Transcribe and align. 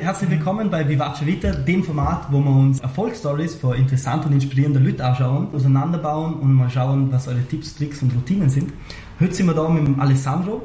Herzlich 0.00 0.30
willkommen 0.30 0.70
bei 0.70 0.88
Vivace 0.88 1.26
Vita, 1.26 1.50
dem 1.52 1.84
Format, 1.84 2.28
wo 2.30 2.40
wir 2.40 2.50
uns 2.50 2.80
Erfolgsstories 2.80 3.56
von 3.56 3.74
interessanten 3.74 4.28
und 4.28 4.32
inspirierenden 4.32 4.82
Leuten 4.82 5.02
anschauen, 5.02 5.48
auseinanderbauen 5.52 6.36
und 6.36 6.54
mal 6.54 6.70
schauen, 6.70 7.12
was 7.12 7.28
eure 7.28 7.42
Tipps, 7.42 7.76
Tricks 7.76 8.00
und 8.00 8.14
Routinen 8.14 8.48
sind. 8.48 8.72
Heute 9.20 9.34
sind 9.34 9.46
wir 9.48 9.52
da 9.52 9.68
mit 9.68 9.86
dem 9.86 10.00
Alessandro 10.00 10.62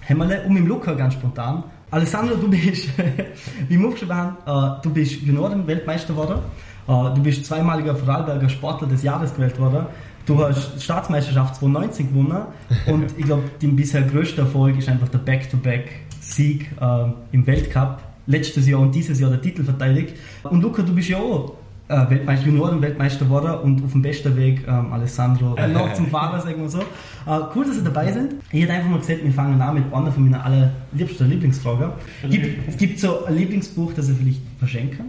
Hämmerle 0.00 0.42
und 0.42 0.54
mit 0.54 0.64
dem 0.64 0.66
Luca 0.66 0.94
ganz 0.94 1.14
spontan. 1.14 1.62
Alessandro, 1.92 2.34
du 2.34 2.50
bist, 2.50 2.88
wie 3.68 3.78
wir 3.78 3.86
aufgeschrieben 3.86 4.16
haben, 4.16 4.78
äh, 4.78 4.82
du 4.82 4.90
bist 4.90 5.22
Junioren-Weltmeister 5.22 6.12
geworden, 6.14 6.40
äh, 6.88 7.14
du 7.14 7.22
bist 7.22 7.46
zweimaliger 7.46 7.94
Vorarlberger 7.94 8.48
Sportler 8.48 8.88
des 8.88 9.04
Jahres 9.04 9.32
gewählt 9.32 9.60
worden, 9.60 9.86
du 10.26 10.44
hast 10.44 10.82
Staatsmeisterschaft 10.82 11.54
2019 11.54 12.08
gewonnen 12.08 12.46
und 12.86 13.04
ich 13.16 13.26
glaube, 13.26 13.44
dein 13.60 13.76
bisher 13.76 14.02
größter 14.02 14.42
Erfolg 14.42 14.76
ist 14.76 14.88
einfach 14.88 15.08
der 15.08 15.18
Back-to-Back-Sieg 15.18 16.72
äh, 16.80 17.04
im 17.30 17.46
Weltcup 17.46 18.11
letztes 18.26 18.68
Jahr 18.68 18.80
und 18.80 18.94
dieses 18.94 19.20
Jahr 19.20 19.30
der 19.30 19.40
Titel 19.40 19.64
verteidigt. 19.64 20.14
Und 20.44 20.62
Luca, 20.62 20.82
du 20.82 20.94
bist 20.94 21.08
ja 21.08 21.18
auch 21.18 21.54
äh, 21.88 22.10
Weltmeister, 22.10 22.46
Junioren-Weltmeister 22.46 23.24
geworden 23.24 23.54
und 23.62 23.84
auf 23.84 23.92
dem 23.92 24.02
besten 24.02 24.36
Weg 24.36 24.62
ähm, 24.66 24.92
Alessandro 24.92 25.56
äh, 25.56 25.68
noch 25.68 25.92
zum 25.94 26.06
Fahrer, 26.08 26.40
sagen 26.40 26.62
wir 26.62 26.68
so. 26.68 26.80
Äh, 26.80 27.40
cool, 27.54 27.66
dass 27.66 27.76
ihr 27.76 27.84
dabei 27.84 28.12
sind. 28.12 28.34
Ich 28.50 28.62
hätte 28.62 28.72
einfach 28.72 28.88
mal 28.88 28.98
gesagt, 29.00 29.24
wir 29.24 29.32
fangen 29.32 29.60
an 29.60 29.74
mit 29.74 29.92
einer 29.92 30.12
von 30.12 30.28
meinen 30.28 30.40
allerliebsten 30.40 31.28
Lieblingsfragen. 31.28 31.90
Gibt, 32.30 32.78
gibt 32.78 32.98
so 32.98 33.24
ein 33.24 33.36
Lieblingsbuch, 33.36 33.92
das 33.94 34.08
ihr 34.08 34.14
vielleicht 34.14 34.40
verschenken? 34.58 35.06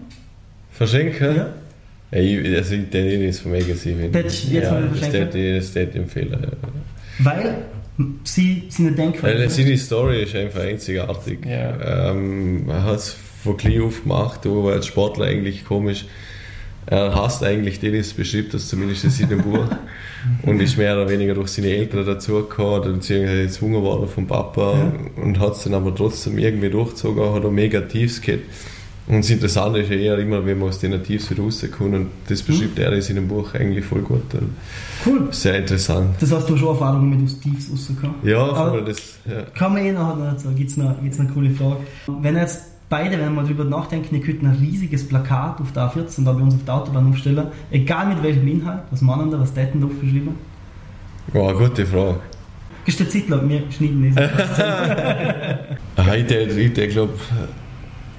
Verschenken? 0.72 1.36
Ja. 1.36 1.48
Ja, 2.12 2.20
ich, 2.20 2.56
also 2.56 2.76
das 2.76 2.94
ist 2.94 3.40
vom 3.40 3.52
Magazine. 3.52 4.10
Das 4.10 4.52
jetzt 4.52 4.70
mal 4.70 4.88
das 4.88 5.00
das 5.00 5.14
hätte 5.14 5.40
ich 5.40 5.96
empfehlen. 5.96 6.32
ja. 6.32 6.50
Weil 7.20 7.56
sie, 8.24 8.64
sie 8.70 8.88
eine 8.88 8.98
Weil 8.98 9.12
Denkweise. 9.12 9.50
seine 9.50 9.78
Story 9.78 10.24
ist 10.24 10.36
einfach 10.36 10.62
einzigartig. 10.62 11.46
Ja. 11.46 12.12
Ähm, 12.12 12.66
er 12.70 12.84
hat 12.84 12.96
es 12.98 13.16
von 13.44 13.58
klein 13.58 13.82
auf 13.82 14.04
gemacht, 14.04 14.42
wo 14.46 14.70
er 14.70 14.76
als 14.76 14.88
Sportler 14.88 15.26
eigentlich 15.26 15.66
komisch. 15.66 16.06
Er 16.86 17.16
hasst 17.16 17.44
eigentlich 17.44 17.80
den, 17.80 17.96
das 17.98 18.14
beschreibt 18.14 18.54
das 18.54 18.68
zumindest 18.68 19.06
in 19.06 19.10
seinem 19.10 19.42
Buch. 19.44 19.68
Und 20.44 20.62
ist 20.62 20.78
mehr 20.78 20.96
oder 20.96 21.10
weniger 21.10 21.34
durch 21.34 21.50
seine 21.50 21.70
Eltern 21.70 22.06
dazugekommen, 22.06 22.82
oder 22.82 22.90
beziehungsweise 22.92 23.44
gezwungen 23.44 23.82
worden 23.82 24.08
vom 24.08 24.28
Papa 24.28 24.92
und 25.16 25.40
hat 25.40 25.54
es 25.54 25.64
dann 25.64 25.74
aber 25.74 25.94
trotzdem 25.96 26.38
irgendwie 26.38 26.70
durchgezogen, 26.70 27.34
hat 27.34 27.46
auch 27.46 27.52
mega 27.52 27.82
Tiefs 27.82 28.22
gehabt. 28.22 28.44
Und 29.06 29.18
das 29.18 29.30
Interessante 29.30 29.80
ist 29.80 29.90
ja 29.90 29.98
eher 29.98 30.18
immer, 30.20 30.46
wenn 30.46 30.60
man 30.60 30.70
aus 30.70 30.80
den 30.80 31.02
Tiefs 31.04 31.30
wieder 31.30 31.44
rauskommt 31.44 31.94
und 31.94 32.08
das 32.30 32.42
beschreibt 32.42 32.80
er 32.80 32.94
in 32.94 33.02
seinem 33.02 33.28
Buch 33.28 33.54
eigentlich 33.54 33.84
voll 33.84 34.02
gut. 34.02 34.22
Cool. 35.06 35.28
sehr 35.32 35.58
interessant. 35.58 36.16
Das 36.22 36.32
heißt, 36.32 36.48
du 36.50 36.54
hast 36.54 36.60
schon 36.60 36.70
Erfahrungen 36.70 37.10
mit 37.10 37.26
aus 37.26 37.38
Tiefs 37.40 37.70
rausgekommen. 37.70 38.16
Ja, 38.24 38.44
Aber- 38.54 38.82
das, 38.82 39.20
ja. 39.26 39.42
Kann 39.58 39.74
man 39.74 39.86
eh 39.86 39.92
nachher 39.92 40.16
noch 40.16 40.40
sagen, 40.40 40.56
gibt 40.56 40.70
es 40.70 40.78
noch, 40.78 41.02
gibt's 41.02 41.20
eine 41.20 41.30
coole 41.30 41.52
Frage. 41.52 41.78
Wenn 42.22 42.38
jetzt 42.38 42.64
beide, 42.88 43.12
wenn 43.18 43.24
wir 43.26 43.30
mal 43.32 43.46
drüber 43.46 43.66
nachdenken, 43.66 44.16
ihr 44.16 44.22
könnt 44.22 44.42
ein 44.42 44.58
riesiges 44.62 45.06
Plakat 45.06 45.60
auf 45.60 45.74
der 45.74 45.84
A14 45.92 46.24
da 46.24 46.32
bei 46.32 46.42
uns 46.42 46.54
auf 46.56 46.64
der 46.66 46.74
Autobahn 46.76 47.10
aufstellen, 47.10 47.48
egal 47.72 48.08
mit 48.08 48.24
welchem 48.24 48.48
Inhalt, 48.48 48.84
was 48.90 49.02
meinen 49.02 49.30
da, 49.32 49.40
was 49.40 49.54
täten 49.54 49.82
da 49.82 49.88
aufgeschrieben? 49.88 50.36
Wow, 51.34 51.58
gute 51.58 51.86
Frage. 51.86 52.20
Der 52.88 53.10
Zeit, 53.10 53.30
wir 53.30 53.64
schneiden 53.72 54.14
das. 54.16 56.06
Heute, 56.06 56.36
ich 56.40 56.90
glaube, 56.90 57.14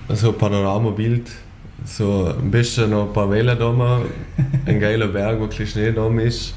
so 0.09 0.31
ein 0.31 0.39
Panoramabild, 0.39 1.31
so 1.85 2.35
am 2.39 2.51
besten 2.51 2.91
noch 2.91 3.09
ein 3.09 3.13
paar 3.13 3.31
Wellen 3.31 3.59
da 3.59 3.73
mal, 3.73 4.03
ein 4.67 4.81
geiler 4.81 5.09
Berg, 5.09 5.39
wo 5.39 5.45
ein 5.45 5.49
bisschen 5.49 5.67
Schnee 5.67 5.93
da 5.93 6.09
ist 6.21 6.55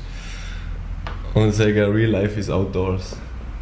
und 1.33 1.53
sagen, 1.53 1.91
Real 1.91 2.11
Life 2.11 2.39
is 2.39 2.49
outdoors. 2.49 3.15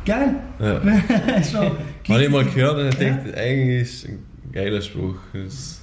Geil! 0.06 0.36
Ja. 0.60 0.82
Schon. 1.44 1.72
Habe 2.10 2.24
ich 2.24 2.30
mal 2.30 2.46
gehört 2.46 2.78
und 2.78 2.88
ich 2.88 2.96
dachte, 2.96 3.38
eigentlich 3.38 3.82
ist 3.82 4.04
es 4.04 4.10
ein 4.10 4.20
geiler 4.52 4.82
Spruch. 4.82 5.16
Das 5.34 5.82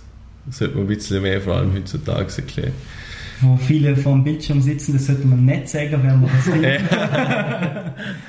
sollte 0.50 0.74
man 0.74 0.84
ein 0.84 0.88
bisschen 0.88 1.22
mehr, 1.22 1.40
vor 1.40 1.56
allem 1.56 1.74
heutzutage, 1.74 2.32
erklären. 2.36 2.72
Wo 3.40 3.56
viele 3.56 3.96
vor 3.96 4.12
dem 4.12 4.22
Bildschirm 4.22 4.60
sitzen, 4.60 4.92
das 4.92 5.06
sollte 5.06 5.26
man 5.26 5.44
nicht 5.44 5.68
sagen, 5.68 6.00
wenn 6.02 6.20
man 6.20 6.30
das 6.36 6.46
will. 6.46 6.62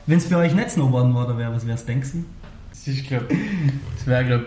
Wenn 0.08 0.18
es 0.18 0.26
bei 0.26 0.38
euch 0.38 0.56
nicht 0.56 0.72
Snowboarden 0.72 1.14
worden 1.14 1.38
wäre, 1.38 1.54
was 1.54 1.68
wär's 1.68 1.86
denken? 1.86 2.26
Es 2.72 2.88
ist, 2.88 3.08
glaub, 3.08 3.24
es 3.96 4.08
wäre, 4.08 4.26
glaub, 4.26 4.42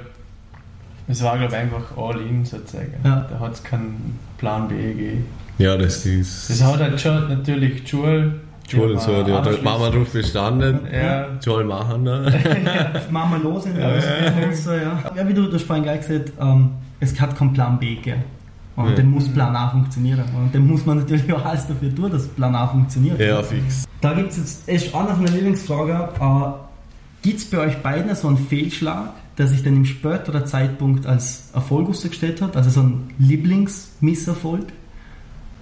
es 1.08 1.22
war, 1.22 1.38
glaub, 1.38 1.52
einfach 1.52 1.96
all 1.96 2.20
in 2.20 2.44
sozusagen. 2.44 2.94
Ja. 3.04 3.26
Da 3.30 3.38
hat 3.40 3.54
es 3.54 3.62
keinen 3.62 4.18
Plan 4.38 4.68
B 4.68 4.74
gegeben. 4.74 5.26
Ja, 5.58 5.76
das 5.76 6.04
ist. 6.04 6.50
Das 6.50 6.62
hat 6.62 6.80
halt 6.80 7.00
schon 7.00 7.28
natürlich 7.28 7.82
die 7.84 7.88
Schule. 7.88 8.34
die 8.66 8.76
Schule 8.76 8.92
und 8.94 9.00
so, 9.00 9.22
die 9.22 9.32
hat 9.32 9.46
halt 9.46 9.62
Mama 9.62 9.88
drauf 9.90 10.12
bestanden. 10.12 10.80
Ja. 10.92 11.26
Joel 11.42 11.64
machen 11.64 12.04
da. 12.04 12.20
Machen 13.10 13.32
wir 13.42 13.50
los 13.50 13.64
in 13.66 13.74
der 13.76 14.52
so, 14.52 14.72
ja. 14.72 14.98
Ja, 15.16 15.26
wie 15.28 15.32
du 15.34 15.46
das 15.48 15.62
vorhin 15.62 15.84
gleich 15.84 16.00
gesagt 16.00 16.32
ähm, 16.40 16.70
es 17.00 17.18
hat 17.20 17.36
keinen 17.36 17.52
Plan 17.52 17.78
B 17.78 17.94
gegeben. 17.96 18.24
Und 18.74 18.90
Ja. 18.90 18.94
dann 18.96 19.10
muss 19.10 19.28
Plan 19.32 19.56
A 19.56 19.70
funktionieren. 19.70 20.24
Und 20.36 20.54
dann 20.54 20.66
muss 20.66 20.84
man 20.84 20.98
natürlich 20.98 21.32
auch 21.32 21.44
alles 21.44 21.66
dafür 21.66 21.94
tun, 21.94 22.10
dass 22.10 22.26
Plan 22.28 22.54
A 22.54 22.66
funktioniert. 22.66 23.18
Ja, 23.18 23.42
fix. 23.42 23.86
Da 24.02 24.12
gibt 24.12 24.32
es 24.32 24.36
jetzt, 24.36 24.68
ist 24.68 24.94
einer 24.94 25.14
von 25.14 25.24
der 25.24 25.34
Lieblingsfragen, 25.34 25.96
äh, 25.96 26.52
gibt 27.22 27.38
es 27.38 27.50
bei 27.50 27.58
euch 27.58 27.76
beiden 27.78 28.14
so 28.14 28.28
einen 28.28 28.36
Fehlschlag, 28.36 29.10
der 29.38 29.46
sich 29.46 29.62
dann 29.62 29.76
im 29.76 29.84
späteren 29.84 30.46
Zeitpunkt 30.46 31.06
als 31.06 31.50
Erfolg 31.54 31.88
ausgestellt 31.90 32.40
hat? 32.42 32.56
Also 32.56 32.70
so 32.70 32.80
ein 32.82 33.10
Lieblingsmisserfolg? 33.18 34.64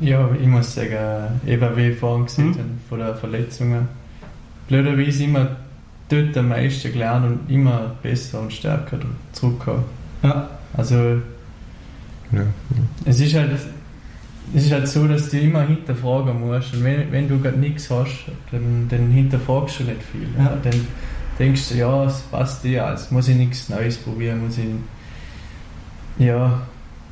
Ja, 0.00 0.28
ich 0.40 0.46
muss 0.46 0.74
sagen, 0.74 1.40
eben 1.46 1.76
wie 1.76 1.92
vorhin 1.92 2.26
gesehen 2.26 2.48
Mhm. 2.48 2.80
von 2.88 2.98
den 2.98 3.14
Verletzungen. 3.16 3.88
Blöderweise 4.68 5.24
immer 5.24 5.56
dort 6.08 6.36
am 6.36 6.48
meisten 6.48 6.92
gelernt 6.92 7.26
und 7.26 7.50
immer 7.54 7.94
besser 8.02 8.40
und 8.40 8.52
stärker 8.52 8.98
zurückgekommen. 9.32 9.84
Ja. 10.22 10.48
Also 10.76 10.94
Ja. 12.32 12.42
es 13.04 13.20
ist 13.20 13.34
halt, 13.34 13.50
es 14.54 14.64
ist 14.64 14.72
halt 14.72 14.88
so, 14.88 15.06
dass 15.06 15.30
du 15.30 15.38
immer 15.38 15.62
hinterfragen 15.62 16.40
musst. 16.40 16.74
Und 16.74 16.84
wenn, 16.84 17.10
wenn 17.12 17.28
du 17.28 17.38
gerade 17.40 17.58
nichts 17.58 17.88
hast, 17.90 18.26
dann, 18.50 18.86
dann 18.88 19.10
hinterfragst 19.10 19.80
du 19.80 19.84
nicht 19.84 20.02
viel. 20.10 20.26
Ja. 20.38 20.56
Dann 20.62 20.86
denkst 21.38 21.68
du, 21.70 21.74
ja, 21.76 22.04
es 22.04 22.20
passt 22.30 22.64
dir, 22.64 22.86
also 22.86 23.12
muss 23.14 23.28
ich 23.28 23.36
nichts 23.36 23.68
Neues 23.68 23.96
probieren, 23.96 24.44
muss 24.44 24.58
ich 24.58 24.64
ja, 26.18 26.62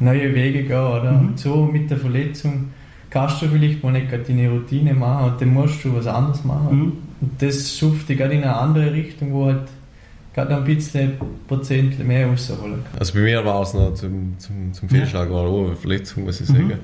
neue 0.00 0.34
Wege 0.34 0.62
gehen. 0.64 0.72
Oder? 0.76 1.12
Mhm. 1.12 1.28
Und 1.28 1.38
so 1.38 1.64
mit 1.64 1.90
der 1.90 1.98
Verletzung 1.98 2.70
kannst 3.10 3.42
du 3.42 3.48
vielleicht 3.48 3.82
mal 3.82 3.92
nicht 3.92 4.08
gerade 4.10 4.24
deine 4.24 4.48
Routine 4.50 4.94
machen 4.94 5.32
und 5.32 5.40
dann 5.40 5.48
musst 5.52 5.84
du 5.84 5.94
was 5.94 6.06
anderes 6.06 6.44
machen. 6.44 6.76
Mhm. 6.76 6.92
Und 7.20 7.30
das 7.42 7.76
schufft 7.76 8.08
dich 8.08 8.18
gerade 8.18 8.34
in 8.34 8.42
eine 8.42 8.56
andere 8.56 8.92
Richtung, 8.92 9.32
wo 9.32 9.46
halt 9.46 9.68
gerade 10.34 10.56
ein 10.56 10.64
bisschen 10.64 11.12
Prozent 11.46 11.98
mehr 12.06 12.26
rausholen 12.26 12.82
kann. 12.84 12.98
Also 12.98 13.14
bei 13.14 13.20
mir 13.20 13.44
war 13.44 13.62
es 13.62 13.74
noch 13.74 13.92
zum, 13.94 14.34
zum, 14.38 14.72
zum 14.72 14.88
Fehlschlag, 14.88 15.30
war 15.30 15.42
auch 15.42 15.66
eine 15.66 15.76
Verletzung, 15.76 16.24
muss 16.24 16.40
ich 16.40 16.48
Mhm. 16.48 16.70
sagen. 16.70 16.78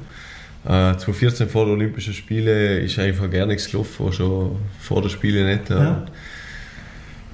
Äh, 0.65 0.99
2014 0.99 1.49
vor 1.49 1.65
den 1.65 1.75
Olympischen 1.75 2.13
Spielen 2.13 2.83
ist 2.85 2.99
einfach 2.99 3.31
gar 3.31 3.47
nichts 3.47 3.71
gelaufen, 3.71 4.13
schon 4.13 4.57
vor 4.81 5.01
den 5.01 5.09
Spielen 5.11 5.47
nicht. 5.47 5.71
Ja. 5.71 5.79
Und 5.79 6.07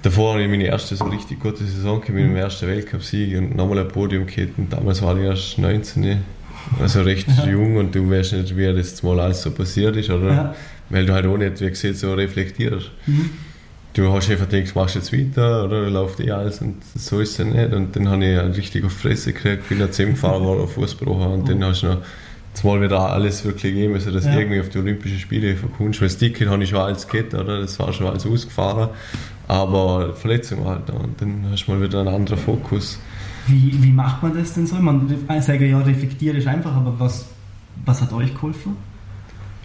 Davor 0.04 0.34
habe 0.34 0.42
ich 0.42 0.50
meine 0.50 0.64
erste 0.64 0.96
so 0.96 1.04
richtig 1.06 1.40
gute 1.40 1.64
Saison 1.64 2.00
gehabt 2.00 2.10
mit 2.14 2.24
Mhm. 2.24 2.32
meinem 2.32 2.42
ersten 2.42 2.66
Weltcup-Sieg 2.68 3.38
und 3.38 3.56
nochmal 3.56 3.78
ein 3.78 3.88
Podium 3.88 4.26
gehabt. 4.26 4.58
Und 4.58 4.70
damals 4.72 5.00
war 5.00 5.16
ich 5.16 5.24
erst 5.24 5.58
19, 5.58 6.18
also 6.80 7.00
recht 7.02 7.26
Ja. 7.28 7.46
jung 7.46 7.76
und 7.76 7.94
du 7.94 8.08
weißt 8.10 8.34
nicht, 8.34 8.54
wie 8.56 8.66
das 8.72 9.02
mal 9.02 9.18
alles 9.18 9.40
so 9.42 9.50
passiert 9.50 9.96
ist, 9.96 10.10
oder? 10.10 10.28
Ja. 10.30 10.54
Weil 10.90 11.06
du 11.06 11.14
halt 11.14 11.24
auch 11.26 11.38
nicht, 11.38 11.58
wie 11.62 11.70
gesagt, 11.70 11.96
so 11.96 12.12
reflektierst. 12.12 12.90
Mhm. 13.06 13.30
Du 13.94 14.12
hast 14.12 14.28
einfach 14.30 14.48
gedacht, 14.48 14.74
machst 14.76 14.96
jetzt 14.96 15.12
weiter 15.12 15.64
oder 15.64 15.88
läuft 15.88 16.20
eh 16.20 16.30
alles 16.32 16.60
und 16.60 16.82
so 16.96 17.20
ist 17.20 17.38
es 17.38 17.46
nicht. 17.46 17.72
Und 17.72 17.96
dann 17.96 18.08
habe 18.08 18.24
ich 18.26 18.36
halt 18.36 18.56
richtig 18.56 18.84
auf 18.84 18.92
die 18.92 19.08
Fresse 19.08 19.32
gekriegt, 19.32 19.68
bin 19.70 19.78
dann 19.78 19.90
zusammengefahren, 19.92 20.42
war 20.44 20.56
auf 20.64 20.74
Fußbruch 20.74 21.32
und 21.32 21.48
dann 21.48 21.64
hast 21.64 21.82
du 21.82 21.86
noch 21.86 21.98
zumal 22.54 22.82
wieder 22.82 23.00
alles 23.10 23.44
wirklich 23.44 23.72
gegeben, 23.72 23.94
also 23.94 24.10
dass 24.10 24.26
Ja. 24.26 24.36
irgendwie 24.38 24.60
auf 24.60 24.68
die 24.68 24.78
Olympischen 24.78 25.18
Spiele 25.18 25.56
verkommst. 25.56 26.00
Weil 26.00 26.08
das 26.08 26.18
Ticket 26.18 26.48
habe 26.48 26.62
ich 26.62 26.68
schon 26.70 26.80
alles 26.80 27.06
gehabt, 27.08 27.32
oder? 27.34 27.60
Das 27.60 27.78
war 27.78 27.92
schon 27.92 28.06
alles 28.08 28.26
ausgefahren. 28.26 28.90
Aber 29.46 30.14
Verletzung 30.14 30.64
halt 30.64 30.88
und 30.90 31.20
dann 31.20 31.46
hast 31.50 31.66
du 31.66 31.72
mal 31.72 31.82
wieder 31.82 32.00
einen 32.00 32.08
anderen 32.08 32.38
Fokus. 32.38 32.98
Wie, 33.46 33.82
wie 33.82 33.92
macht 33.92 34.22
man 34.22 34.34
das 34.34 34.54
denn 34.54 34.66
so? 34.66 34.76
Man 34.76 35.06
sage 35.40 35.66
ja, 35.66 35.78
reflektieren 35.78 36.38
ist 36.38 36.46
einfach, 36.46 36.74
aber 36.74 36.98
was, 36.98 37.26
was 37.84 38.00
hat 38.00 38.12
euch 38.12 38.32
geholfen? 38.34 38.76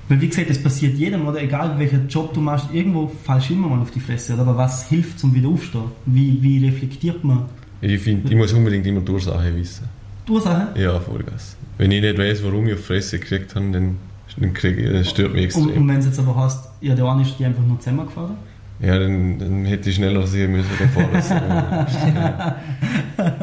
Weil 0.09 0.19
wie 0.21 0.27
gesagt, 0.27 0.50
es 0.50 0.62
passiert 0.62 0.98
jedem, 0.98 1.27
oder 1.27 1.42
egal 1.42 1.77
welcher 1.77 2.04
Job 2.09 2.33
du 2.33 2.42
machst, 2.42 2.68
irgendwo 2.74 3.12
fallst 3.24 3.50
du 3.50 3.54
immer 3.54 3.68
mal 3.68 3.80
auf 3.80 3.92
die 3.92 4.00
Fresse, 4.00 4.33
oder? 4.33 4.42
aber 4.42 4.57
was 4.57 4.89
hilft 4.89 5.19
zum 5.19 5.33
Wiederaufstehen? 5.36 5.83
Wie, 6.07 6.42
wie 6.42 6.65
reflektiert 6.65 7.24
man? 7.24 7.45
Ich 7.80 8.01
finde, 8.01 8.30
ich 8.30 8.36
muss 8.36 8.51
unbedingt 8.51 8.86
immer 8.88 9.01
die 9.01 9.12
Ursache 9.12 9.56
wissen. 9.56 9.88
Die 10.27 10.31
Ursache? 10.31 10.68
Ja, 10.75 11.00
Vollgas. 11.00 11.56
Wenn 11.77 11.92
ich 11.92 12.01
nicht 12.01 12.18
weiß, 12.18 12.44
warum 12.44 12.68
ich 12.68 12.74
auf 12.74 12.80
die 12.80 12.86
Fresse 12.86 13.19
gekriegt 13.19 13.56
habe, 13.56 13.71
dann, 13.71 13.98
dann 14.36 14.54
krieg 14.54 14.77
ich, 14.80 14.92
das 14.92 15.12
stört 15.12 15.31
mich 15.33 15.56
Und, 15.56 15.62
extrem. 15.63 15.81
und 15.83 15.88
wenn 15.88 15.98
es 16.00 16.06
jetzt 16.07 16.19
aber 16.19 16.36
heißt, 16.36 16.69
ja, 16.81 16.95
der 16.95 17.06
eine 17.06 17.21
ist 17.21 17.36
die 17.38 17.45
einfach 17.45 17.63
nur 17.63 17.80
zusammengefahren? 17.80 18.36
Ja, 18.81 18.98
dann, 18.98 19.38
dann 19.38 19.66
hätte 19.66 19.90
ich 19.90 19.98
schneller 19.98 20.26
sehen 20.26 20.54
müssen 20.54 20.70
davor. 20.80 21.04
Das, 21.12 21.30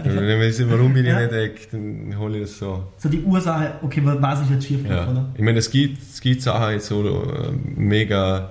wenn 0.05 0.41
ich 0.43 0.57
sehe, 0.57 0.71
warum 0.71 0.93
bin 0.95 1.05
ich 1.05 1.11
Ja. 1.13 1.21
nicht 1.21 1.33
weg, 1.33 1.69
dann 1.71 2.15
hole 2.19 2.37
ich 2.39 2.43
das 2.45 2.59
so. 2.59 2.85
So 2.99 3.09
die 3.09 3.23
Ursache, 3.23 3.73
okay, 3.83 4.01
was 4.05 4.41
ist 4.43 4.51
jetzt 4.51 4.67
schief 4.67 4.81
Ja. 4.89 5.09
oder? 5.09 5.27
Ich 5.35 5.43
meine, 5.43 5.59
es 5.59 5.71
gibt, 5.71 6.03
es 6.03 6.21
gibt 6.21 6.43
Sachen, 6.43 6.73
jetzt 6.73 6.87
so 6.87 7.05
äh, 7.05 7.53
mega 7.77 8.51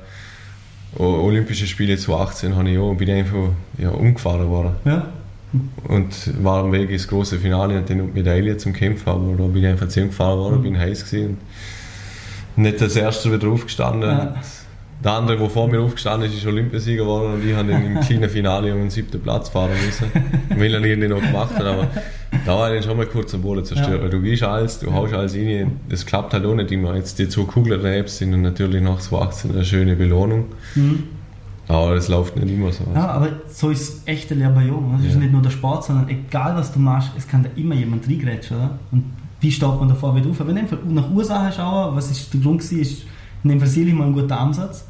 Olympische 0.97 1.67
Spiele 1.67 1.97
2018 1.97 2.55
habe 2.55 2.69
ich 2.69 2.77
auch, 2.77 2.93
bin 2.95 3.09
ich 3.09 3.15
einfach 3.15 3.49
ja, 3.77 3.89
umgefahren 3.89 4.47
worden. 4.47 4.75
Ja? 4.85 5.07
und 5.87 6.43
war 6.43 6.65
am 6.65 6.73
Weg 6.73 6.89
ins 6.89 7.07
große 7.07 7.39
Finale 7.39 7.77
und 7.77 7.89
dann 7.89 8.11
Medaille 8.13 8.57
zum 8.57 8.73
Kämpfen, 8.73 9.07
aber 9.07 9.35
da 9.37 9.43
bin 9.45 9.63
ich 9.63 9.67
einfach 9.69 9.87
gefahren 9.87 10.37
worden, 10.37 10.57
Mhm. 10.59 10.63
bin 10.63 10.77
heiß 10.77 11.05
gewesen 11.09 11.37
und 12.57 12.63
nicht 12.63 12.81
als 12.81 12.97
erster 12.97 13.31
wieder 13.31 13.47
aufgestanden. 13.47 14.09
Ja. 14.09 14.35
Der 15.05 15.13
andere, 15.13 15.37
der 15.37 15.49
vor 15.51 15.67
mir 15.67 15.79
aufgestanden 15.81 16.27
ist, 16.29 16.35
ist 16.37 16.47
Olympiasieger 16.47 17.03
geworden 17.03 17.35
und 17.35 17.47
ich 17.47 17.55
habe 17.55 17.71
dann 17.71 17.85
im 17.85 17.99
kleinen 17.99 18.27
Finale 18.29 18.73
um 18.73 18.79
den 18.81 18.89
siebten 18.89 19.21
Platz 19.21 19.49
fahren 19.49 19.69
müssen. 19.85 20.05
Weil 20.49 20.73
er 20.73 20.83
irgendwie 20.83 21.07
noch 21.07 21.21
gemacht 21.21 21.53
hat, 21.55 21.63
aber 21.63 21.87
da 22.43 22.57
war 22.57 22.69
ich 22.73 22.79
dann 22.81 22.89
schon 22.89 22.97
mal 22.97 23.05
kurz 23.05 23.33
am 23.35 23.43
Boden 23.43 23.63
zerstört, 23.63 24.01
Ja. 24.01 24.09
du 24.09 24.19
gehst 24.21 24.41
alles, 24.41 24.79
du 24.79 24.91
haust 24.91 25.13
alles 25.13 25.35
rein, 25.35 25.73
das 25.89 26.05
klappt 26.07 26.33
halt 26.33 26.43
auch 26.45 26.55
nicht 26.55 26.71
immer. 26.71 26.95
Jetzt 26.95 27.19
die 27.19 27.29
zwei 27.29 27.43
Kugeln 27.43 27.79
daneben 27.83 28.07
sind 28.07 28.33
und 28.33 28.41
natürlich 28.41 28.81
nach 28.81 28.97
18 29.11 29.51
eine 29.51 29.63
schöne 29.63 29.95
Belohnung, 29.95 30.45
Mhm. 30.73 31.03
aber 31.67 31.93
das 31.93 32.07
läuft 32.07 32.35
nicht 32.37 32.49
immer 32.51 32.71
so. 32.71 32.83
Ja, 32.95 33.07
aber 33.09 33.27
so 33.47 33.69
ist 33.69 34.07
echte 34.07 34.33
Lehrbarjung. 34.33 34.95
Es 34.99 35.05
ist 35.05 35.13
Ja. 35.13 35.19
nicht 35.19 35.31
nur 35.33 35.43
der 35.43 35.51
Sport, 35.51 35.83
sondern 35.83 36.09
egal 36.09 36.55
was 36.55 36.71
du 36.73 36.79
machst, 36.79 37.11
es 37.15 37.27
kann 37.27 37.43
da 37.43 37.49
immer 37.55 37.75
jemand 37.75 38.07
reingrätschen. 38.07 38.57
Oder? 38.57 38.79
Und 38.91 39.03
wie 39.39 39.51
steht 39.51 39.69
man 39.69 39.87
davor 39.87 40.15
wieder 40.15 40.31
auf? 40.31 40.37
Dem 40.39 40.67
Fall 40.67 40.79
nach 40.89 41.11
Ursache 41.11 41.51
schauen, 41.53 41.95
was 41.95 42.09
ist 42.09 42.33
der 42.33 42.41
Grund 42.41 42.61
gewesen, 42.61 42.81
ist 42.81 43.03
in 43.43 43.51
dem 43.51 43.59
Fall 43.59 43.67
sicherlich 43.69 43.93
mal 43.93 44.07
ein 44.07 44.13
guter 44.13 44.39
Ansatz. 44.39 44.85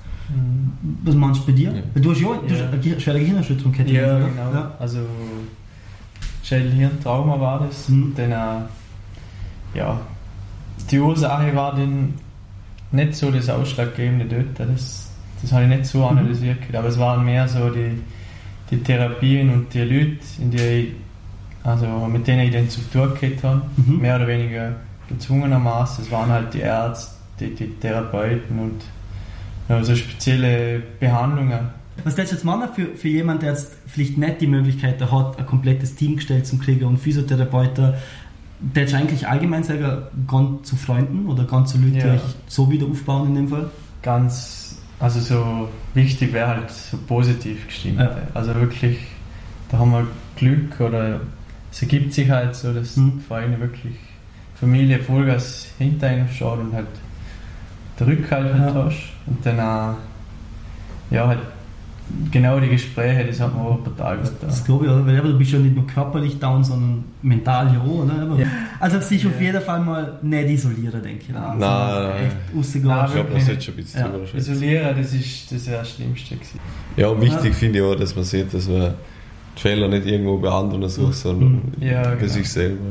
Was 1.04 1.16
meinst 1.16 1.42
du 1.42 1.46
bei 1.48 1.52
dir? 1.52 1.72
Ja. 1.74 2.02
Du 2.02 2.12
hast 2.12 2.20
ja, 2.22 2.28
du 2.48 2.54
Ja. 2.56 2.66
hast 2.72 2.84
eine 2.86 3.00
schwere 3.00 3.20
Gehirnerschütterung 3.20 3.72
gehabt, 3.72 3.90
Ja, 3.90 4.18
oder? 4.18 4.28
genau. 4.28 4.52
Ja. 4.54 4.72
Also 4.80 5.00
Schädelhirntrauma 6.44 7.40
war 7.40 7.60
das. 7.68 7.90
Mhm. 7.90 8.14
Dann, 8.16 8.32
äh, 8.32 9.78
ja, 9.78 10.00
die 10.92 11.00
Ursache 11.00 11.56
war 11.56 11.76
dann 11.76 12.14
nicht 12.92 13.16
so 13.16 13.32
das 13.32 13.50
Ausschlaggebende 13.50 14.26
dort. 14.26 14.70
Das, 14.70 15.12
das 15.42 15.52
habe 15.52 15.64
ich 15.64 15.70
nicht 15.70 15.86
so 15.86 16.00
Mhm. 16.00 16.18
analysiert. 16.18 16.58
Aber 16.74 16.88
es 16.88 17.00
waren 17.00 17.26
mehr 17.26 17.48
so 17.48 17.70
die, 17.70 18.02
die 18.72 18.78
Therapien 18.82 19.50
und 19.52 19.74
die 19.74 19.82
Leute, 19.82 20.18
in 20.40 20.52
die 20.52 20.58
ich, 20.58 20.88
also 21.64 21.86
mit 22.12 22.28
denen 22.28 22.42
ich 22.48 22.52
dann 22.52 22.70
zu 22.70 22.82
tun 22.92 23.10
gehabt 23.20 23.44
habe. 23.44 23.62
Mhm. 23.78 23.98
Mehr 24.02 24.16
oder 24.18 24.28
weniger 24.28 24.72
gezwungenermaßen. 25.10 26.06
Es 26.06 26.12
waren 26.12 26.30
halt 26.30 26.54
die 26.54 26.60
Ärzte, 26.62 27.14
die, 27.40 27.54
die 27.56 27.68
Therapeuten 27.80 28.60
und 28.60 28.82
ja, 29.70 29.84
so 29.84 29.96
spezielle 29.96 30.82
Behandlungen. 31.00 31.60
Was 32.04 32.16
das 32.16 32.32
jetzt 32.32 32.44
machen 32.44 32.70
für, 32.76 32.88
für 32.96 33.08
jemanden, 33.08 33.42
der 33.44 33.52
jetzt 33.54 33.74
vielleicht 33.88 34.18
nicht 34.18 34.42
die 34.42 34.48
Möglichkeit 34.48 35.00
hat, 35.12 35.40
ein 35.40 35.46
komplettes 35.46 35.96
Team 35.96 36.18
gestellt 36.18 36.46
zum 36.46 36.60
Kriegen 36.60 36.86
und 36.86 36.98
Physiotherapeuten, 36.98 37.94
der 38.60 38.94
eigentlich 38.94 39.28
allgemein 39.28 39.64
sagen, 39.64 40.04
ganz 40.28 40.68
zu 40.70 40.76
Freunden 40.76 41.26
oder 41.28 41.46
ganz 41.46 41.72
zu 41.72 41.78
Leuten, 41.78 41.94
die 41.94 42.00
Ja. 42.00 42.14
euch 42.14 42.22
so 42.48 42.70
wieder 42.70 42.86
aufbauen 42.88 43.30
in 43.30 43.36
dem 43.36 43.48
Fall? 43.48 43.70
ganz, 44.02 44.78
also 45.00 45.20
so 45.20 45.70
wichtig 45.96 46.32
wäre 46.32 46.48
halt 46.48 46.70
so 46.70 46.98
positiv 47.08 47.66
gestimmt. 47.66 48.00
Ja. 48.00 48.16
Also 48.36 48.54
wirklich, 48.56 49.00
da 49.72 49.80
haben 49.80 49.92
wir 49.92 50.06
Glück 50.36 50.80
oder 50.80 51.22
es 51.72 51.82
ergibt 51.82 52.14
sich 52.14 52.30
halt 52.30 52.56
so, 52.56 52.72
dass 52.72 52.96
Mhm. 52.98 53.20
vor 53.28 53.38
allem 53.38 53.60
wirklich 53.60 53.96
Familie 54.60 55.00
Vollgas 55.00 55.68
hinter 55.80 56.08
einem 56.08 56.30
schaut 56.30 56.60
und 56.60 56.74
halt 56.74 56.86
der 58.00 58.08
Rückhalt 58.08 58.54
halt 58.54 58.76
Ja. 58.76 58.84
hast. 58.86 58.98
Und 59.28 59.46
dann 59.46 59.60
auch, 59.60 59.96
ja, 61.12 61.28
halt 61.28 61.40
genau 62.32 62.60
die 62.60 62.70
Gespräche, 62.70 63.26
das 63.26 63.40
hat 63.40 63.56
man 63.56 63.66
auch 63.66 63.84
total 63.84 64.18
gut 64.18 64.32
da. 64.40 64.46
Das 64.48 64.64
glaube 64.64 64.86
ich, 64.86 64.92
oder? 64.92 65.06
Weil 65.08 65.18
du 65.22 65.38
bist 65.40 65.52
ja 65.52 65.58
nicht 65.60 65.76
nur 65.76 65.88
körperlich 65.88 66.38
down, 66.38 66.64
sondern 66.64 67.04
mental 67.24 67.74
ja 67.74 67.80
auch, 67.82 68.04
oder? 68.04 68.38
Ja. 68.38 68.46
Also 68.80 69.00
sich 69.00 69.26
auf 69.26 69.34
Ja. 69.38 69.48
jeden 69.48 69.62
Fall 69.62 69.80
mal 69.82 70.20
nicht 70.22 70.50
isolieren, 70.50 71.02
denke 71.02 71.24
ich. 71.30 71.36
Also 71.36 71.58
Nein, 71.58 71.60
nein. 71.60 72.26
Echt. 72.26 72.36
Nein, 72.54 72.64
Ich 72.64 72.82
glaube, 73.14 73.30
das 73.34 73.48
ist 73.48 73.64
schon 73.64 73.74
ein 73.74 73.78
bisschen 73.78 74.00
Ja. 74.02 74.12
zu 74.12 74.18
überschätzt. 74.18 74.50
Isolieren, 74.50 74.98
das 74.98 75.14
ist 75.14 75.52
das, 75.52 75.66
das 75.66 75.92
Schlimmste 75.92 76.36
gewesen. 76.36 76.60
Ja, 76.96 77.08
und 77.08 77.22
wichtig 77.22 77.46
Ja. 77.46 77.54
finde 77.54 77.80
ich 77.80 77.86
auch, 77.86 77.96
dass 77.96 78.16
man 78.16 78.24
sieht, 78.24 78.54
dass 78.54 78.68
man 78.68 78.94
die 79.58 79.62
Fehler 79.62 79.88
nicht 79.88 80.06
irgendwo 80.06 80.38
bei 80.38 80.50
anderen 80.50 80.88
sucht, 80.88 81.16
sondern 81.16 81.62
Ja, 81.80 82.04
bei 82.04 82.16
genau. 82.18 82.28
sich 82.32 82.48
selber. 82.52 82.84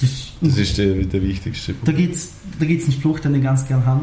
Das, 0.00 0.32
Das 0.40 0.56
ist 0.58 0.78
der, 0.78 0.94
der 0.94 1.22
wichtigste 1.22 1.74
Da 1.84 1.92
gibt 1.92 2.14
es 2.16 2.32
da 2.58 2.64
gibt's 2.66 2.84
einen 2.86 2.94
Spruch, 2.94 3.20
den 3.20 3.34
ich 3.34 3.42
ganz 3.42 3.66
gern 3.68 3.84
habe. 3.84 4.00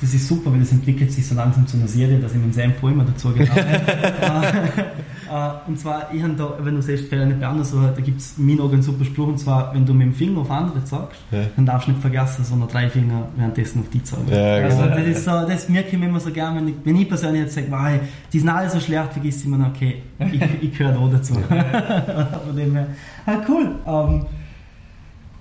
Das 0.00 0.14
ist 0.14 0.28
super, 0.28 0.52
weil 0.52 0.62
es 0.62 0.72
entwickelt 0.72 1.12
sich 1.12 1.26
so 1.26 1.34
langsam 1.34 1.66
zu 1.66 1.76
einer 1.76 1.88
Serie, 1.88 2.18
dass 2.18 2.34
ich 2.34 2.40
mit 2.40 2.54
seinem 2.54 2.74
Fall 2.74 2.92
immer 2.92 3.04
dazu 3.04 3.32
genau 3.32 3.52
Und 5.66 5.78
zwar, 5.78 6.12
ich 6.12 6.20
habe 6.22 6.34
da, 6.34 6.54
wenn 6.60 6.74
du 6.74 6.82
siehst, 6.82 7.08
Fehler 7.08 7.24
nicht 7.26 7.38
bei 7.38 7.46
anderen, 7.46 7.64
so, 7.64 7.80
da 7.80 8.00
gibt 8.00 8.20
es 8.20 8.36
in 8.36 8.46
meinen 8.46 8.60
Augen 8.60 8.74
einen 8.74 8.82
super 8.82 9.04
Spruch, 9.04 9.28
und 9.28 9.38
zwar, 9.38 9.72
wenn 9.72 9.86
du 9.86 9.94
mit 9.94 10.08
dem 10.08 10.12
Finger 10.14 10.40
auf 10.40 10.50
andere 10.50 10.82
zeigst, 10.84 11.20
Ja. 11.30 11.38
dann 11.54 11.66
darfst 11.66 11.86
du 11.86 11.92
nicht 11.92 12.00
vergessen, 12.00 12.44
sondern 12.44 12.68
drei 12.68 12.90
Finger 12.90 13.28
währenddessen 13.36 13.80
auf 13.80 13.88
die 13.90 14.02
zeigen. 14.02 14.26
Ja, 14.28 14.54
Also, 14.64 14.82
genau. 14.82 14.96
das, 14.96 15.06
ist 15.06 15.24
so, 15.24 15.30
das 15.30 15.68
merke 15.68 15.90
ich 15.92 15.98
mir 15.98 16.06
immer 16.08 16.18
so 16.18 16.32
gern, 16.32 16.56
wenn 16.56 16.66
ich, 16.68 16.74
wenn 16.82 16.96
ich 16.96 17.08
persönlich 17.08 17.42
jetzt 17.42 17.54
sage, 17.54 17.68
wow, 17.70 17.90
die 18.32 18.38
sind 18.40 18.48
alle 18.48 18.68
so 18.70 18.80
schlecht, 18.80 19.12
vergiss 19.12 19.38
ich 19.40 19.46
immer 19.46 19.58
noch, 19.58 19.68
okay, 19.68 20.02
ich, 20.18 20.42
ich 20.62 20.76
gehöre 20.76 20.92
da 20.94 21.08
dazu. 21.12 21.34
Von 21.34 22.56
dem 22.56 22.74
her. 22.74 22.88
Ah, 23.26 23.36
cool. 23.48 23.76
Ähm, 23.86 24.26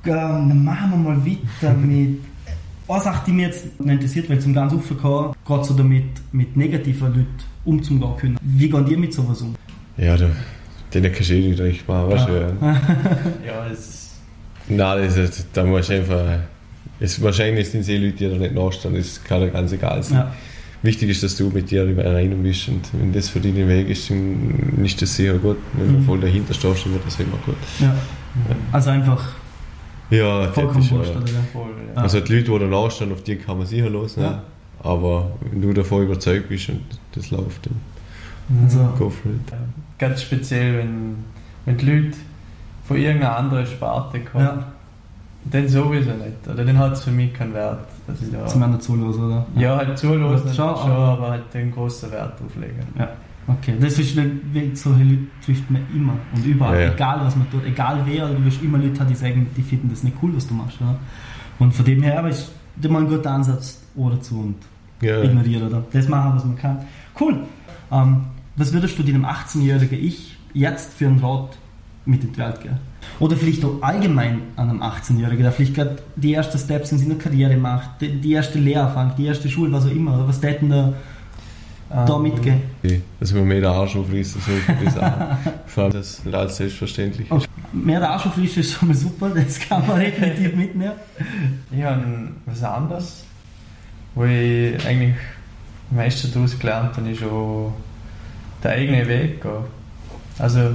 ähm, 0.06 0.50
dann 0.50 0.64
machen 0.64 0.92
wir 0.92 0.98
mal 0.98 1.26
weiter 1.26 1.74
mit. 1.74 2.20
Eine 2.90 3.02
Sache, 3.02 3.22
die 3.28 3.32
mich 3.32 3.46
jetzt 3.46 3.80
noch 3.80 3.92
interessiert, 3.92 4.30
weil 4.30 4.40
zum 4.40 4.54
ganz 4.54 4.74
aufkommen, 4.74 5.34
geht 5.48 5.66
so 5.66 5.74
damit, 5.76 6.06
mit 6.32 6.58
negativen 6.58 7.08
Leuten 7.10 7.28
umzugehen 7.66 8.18
können. 8.18 8.38
Wie 8.42 8.70
gehen 8.70 8.86
die 8.86 8.98
mit 8.98 9.14
sowas 9.14 9.42
um? 9.42 9.54
Ja, 9.98 10.18
du, 10.18 10.30
den 10.94 11.04
kannst 11.04 11.30
du 11.30 11.34
eh 11.36 11.50
nicht 11.50 11.60
recht 11.60 11.88
machen, 11.88 12.10
weißt 12.12 12.28
du. 12.28 12.34
Ja. 12.34 12.72
Ja, 13.46 13.66
das 13.70 14.16
Nein, 14.68 15.04
das 15.04 15.18
ist, 15.18 15.48
da 15.54 15.64
musst 15.64 15.90
du 15.90 15.94
einfach. 15.96 16.40
Es, 17.00 17.22
wahrscheinlich 17.22 17.70
sind 17.70 17.82
es 17.82 17.90
eh 17.90 17.98
Leute, 17.98 18.18
die 18.18 18.30
da 18.30 18.36
nicht 18.38 18.54
nachstehen, 18.56 18.96
das 18.96 19.24
kann 19.24 19.42
dir 19.42 19.50
ganz 19.50 19.72
egal 19.72 20.02
sein. 20.04 20.18
Ja. 20.18 20.36
Wichtig 20.82 21.10
ist, 21.10 21.24
dass 21.24 21.36
du 21.36 21.50
mit 21.50 21.70
dir 21.72 21.84
rein 21.98 22.42
bist 22.42 22.70
und 22.70 22.82
wenn 22.94 23.12
das 23.14 23.30
für 23.30 23.40
dich 23.40 23.54
der 23.54 23.68
Weg 23.68 23.90
ist, 23.90 24.10
dann 24.10 24.80
ist 24.84 25.02
das 25.02 25.16
sicher 25.16 25.34
gut. 25.38 25.58
Wenn 25.74 25.94
du 25.94 26.00
Mhm. 26.00 26.06
voll 26.06 26.20
dahinter 26.22 26.54
stehst, 26.54 26.86
dann 26.86 26.94
wird 26.94 27.06
das 27.06 27.20
immer 27.20 27.38
gut. 27.46 27.56
Ja. 27.80 27.94
Also 28.72 28.90
einfach 28.92 29.34
Ja, 30.10 30.46
das 30.48 30.56
vollkommen 30.56 30.80
ist 30.80 30.88
schon, 30.90 30.98
wurscht, 31.00 31.14
ja. 31.14 31.22
voll, 31.54 31.70
ja. 31.96 32.02
Also 32.02 32.20
die 32.22 32.34
Leute, 32.36 32.52
die 32.52 32.60
da 32.60 32.66
nachstehen, 32.66 33.12
auf 33.12 33.24
die 33.24 33.36
kann 33.36 33.58
man 33.58 33.68
sicher 33.68 33.90
los. 33.90 34.16
Ja. 34.16 34.42
Aber 34.82 35.32
wenn 35.52 35.62
du 35.62 35.74
davon 35.74 36.04
überzeugt 36.04 36.50
bist 36.50 36.70
und 36.70 36.82
das 37.14 37.30
läuft, 37.32 37.66
dann 37.68 37.76
Also, 38.64 38.80
go 38.98 39.10
for 39.10 39.32
it. 39.32 39.52
Ja, 39.52 39.58
Ganz 39.98 40.22
speziell, 40.22 40.78
wenn, 40.80 41.16
wenn 41.66 41.78
die 41.78 41.86
Leute 41.86 42.18
von 42.86 42.98
irgendeiner 42.98 43.36
anderen 43.38 43.66
Sparte 43.66 44.20
kommen, 44.22 44.46
ja, 44.46 44.64
dann 45.46 45.68
sowieso 45.68 46.12
nicht. 46.12 46.48
Oder 46.52 46.64
dann 46.66 46.78
hat 46.78 46.94
es 46.94 47.04
für 47.04 47.12
mich 47.12 47.34
keinen 47.34 47.54
Wert. 47.54 47.86
Zum 48.48 48.64
anderen 48.64 48.82
zuhören, 48.82 49.14
oder? 49.14 49.46
ja, 49.56 49.78
halt 49.78 49.90
Aber 49.90 49.98
schon, 49.98 50.56
schon, 50.56 50.66
aber- 50.66 50.88
aber 50.90 51.30
halt 51.32 51.54
den 51.54 51.72
großen 51.72 52.10
Wert 52.12 52.34
auflegen. 52.44 52.84
Okay, 53.48 53.74
das 53.80 53.98
ist, 53.98 54.16
weil, 54.16 54.32
weil 54.54 54.76
solche 54.76 55.04
Leute 55.04 55.24
trifft 55.44 55.72
man 55.72 55.82
immer 55.94 56.14
und 56.36 56.46
überall, 56.46 56.82
Ja, 56.82 56.94
egal 56.94 57.22
was 57.24 57.36
man 57.36 57.50
tut, 57.50 57.66
egal 57.66 58.04
wer, 58.06 58.28
du 58.28 58.46
wirst 58.46 58.62
immer 58.62 58.78
Leute 58.78 59.00
haben, 59.00 59.08
die 59.10 59.16
sagen, 59.16 59.48
die 59.58 59.64
finden 59.64 59.90
das 59.90 60.04
nicht 60.04 60.18
cool, 60.22 60.32
was 60.36 60.48
du 60.48 60.54
machst. 60.54 60.80
Oder? 60.82 61.00
Und 61.58 61.74
von 61.74 61.86
dem 61.86 62.04
her 62.04 62.20
aber 62.20 62.30
ist 62.30 62.52
das 62.76 62.92
mal 62.92 63.02
ein 63.02 63.08
guter 63.08 63.32
Ansatz, 63.32 63.82
Ohr 63.96 64.12
dazu 64.12 64.40
und 64.40 64.56
Ja, 65.02 65.24
ignorieren 65.24 65.68
oder 65.68 65.84
das 65.92 66.08
machen, 66.08 66.34
was 66.36 66.46
man 66.46 66.56
kann. 66.58 66.80
Cool. 67.20 67.40
Ähm, 67.92 68.26
was 68.56 68.72
würdest 68.72 69.00
du 69.00 69.04
deinem 69.04 69.26
18-jährigen 69.26 69.98
Ich 70.00 70.38
jetzt 70.54 70.94
für 70.94 71.08
einen 71.08 71.20
Rat 71.20 71.58
mit 72.06 72.24
in 72.24 72.34
die 72.34 72.38
Welt 72.38 72.62
geben? 72.62 72.78
Oder 73.20 73.36
vielleicht 73.36 73.64
auch 73.66 73.82
allgemein 73.82 74.42
an 74.56 74.70
einem 74.70 74.82
18-Jährigen, 74.82 75.44
der 75.44 75.52
vielleicht 75.52 75.76
gerade 75.76 75.98
die 76.16 76.34
ersten 76.34 76.58
Steps 76.58 76.92
in 76.92 77.00
seiner 77.00 77.16
Karriere 77.16 77.58
macht, 77.58 78.02
die, 78.02 78.20
die 78.20 78.34
erste 78.34 78.60
Lehre 78.60 78.92
fängt, 78.92 79.18
die 79.18 79.26
erste 79.26 79.50
Schule, 79.50 79.72
was 79.72 79.86
auch 79.86 79.92
immer. 79.92 80.16
Oder 80.16 80.28
was 80.28 80.40
täten 80.40 80.70
da, 80.70 80.94
da 81.90 82.16
Ähm, 82.16 82.22
mitgehen? 82.24 82.62
okay. 82.84 83.02
dass 83.20 83.34
man 83.34 83.46
mehr 83.46 83.62
den 83.62 83.66
Arsch 83.70 83.96
aufreißen 83.96 84.42
soll 84.42 84.58
für 84.58 84.74
die 84.74 84.90
Sachen. 84.92 85.38
Vor 85.68 85.84
allem, 85.86 85.94
das 85.94 86.24
nicht 86.24 86.36
als 86.36 86.58
selbstverständlich 86.58 87.30
ist. 87.32 87.48
Mehr 87.72 88.08
Arschfleisch 88.10 88.58
ist 88.58 88.74
schon 88.74 88.88
mal 88.90 88.96
super, 88.96 89.30
das 89.30 89.60
kann 89.60 89.86
man 89.88 90.00
definitiv 90.00 90.56
mitnehmen. 90.56 90.94
Ich 91.72 91.84
habe 91.84 92.04
was 92.46 92.64
anderes, 92.64 93.24
wo 94.16 94.24
ich 94.26 94.86
eigentlich 94.88 95.14
am 95.92 95.98
meisten 95.98 96.32
daraus 96.34 96.58
gelernt 96.58 96.98
habe, 96.98 97.10
ist 97.12 97.24
auch 97.24 97.74
der 98.64 98.72
eigene 98.72 99.08
Weg 99.08 99.42
gehen. 99.42 99.52
Also, 100.40 100.72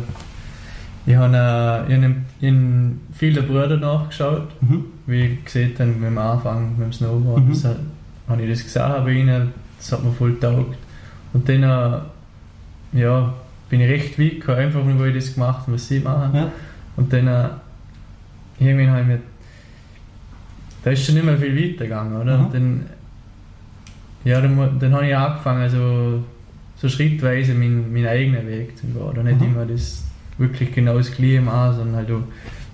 ich 1.07 1.15
habe, 1.17 1.35
äh, 1.37 1.93
ich 1.93 2.03
habe 2.03 2.15
in 2.41 3.01
vielen 3.13 3.47
Brüdern 3.47 3.81
nachgeschaut, 3.81 4.49
Mhm. 4.63 4.85
wie 5.07 5.21
ich 5.23 5.45
gesehen 5.45 5.73
habe, 5.79 5.91
mit 5.91 6.03
dem 6.11 6.19
Anfang, 6.19 6.73
mit 6.79 6.87
dem 6.87 6.93
Snowboard. 6.93 7.45
Mhm. 7.45 7.51
Das 7.51 7.65
hat, 7.65 7.77
habe 8.29 8.43
ich 8.43 8.51
das 8.51 8.63
gesehen 8.63 9.05
bei 9.05 9.11
ihnen, 9.13 9.53
das 9.79 9.93
hat 9.93 10.03
mir 10.05 10.13
voll 10.13 10.39
taugt. 10.39 10.77
Und 11.35 11.49
dann 11.49 11.63
äh, 11.63 12.99
ja, 13.01 13.35
bin 13.69 13.81
ich 13.81 13.89
recht 13.91 14.19
weit 14.19 14.31
gekommen, 14.41 14.59
einfach 14.59 14.85
nur, 14.85 14.99
weil 15.01 15.15
ich 15.17 15.25
das 15.25 15.35
gemacht 15.35 15.63
habe, 15.63 15.73
was 15.75 15.87
sie 15.89 16.01
machen. 16.01 16.35
Ja. 16.35 16.53
Und 16.97 17.13
dann 17.13 17.27
äh, 17.27 17.49
irgendwann 18.61 18.91
habe 18.91 19.01
ich 19.03 19.07
mir. 19.09 19.19
Da 20.85 20.91
ist 20.91 21.05
schon 21.05 21.15
nicht 21.17 21.25
mehr 21.25 21.37
viel 21.39 21.57
weiter 21.57 21.85
gegangen, 21.85 22.17
oder? 22.21 22.39
Mhm. 22.39 22.45
Und 22.47 22.55
dann. 22.55 22.87
Ja, 24.25 24.41
dann, 24.41 24.79
dann 24.79 24.93
habe 24.95 25.07
ich 25.07 25.15
angefangen, 25.15 25.61
also 25.61 26.25
so 26.77 26.89
schrittweise 26.89 27.53
meinen, 27.53 27.93
meinen 27.93 28.07
eigenen 28.07 28.47
Weg 28.47 28.77
zu 28.79 28.87
gehen. 28.87 28.97
Oder 28.97 29.23
nicht 29.23 29.41
Mhm. 29.41 29.47
immer 29.49 29.67
das 29.67 30.03
wirklich 30.39 30.73
genau 30.73 30.97
das 30.97 31.13
Gleiche 31.13 31.41
machen, 31.43 31.77
sondern 31.77 31.97
halt 31.97 32.11
auch 32.11 32.23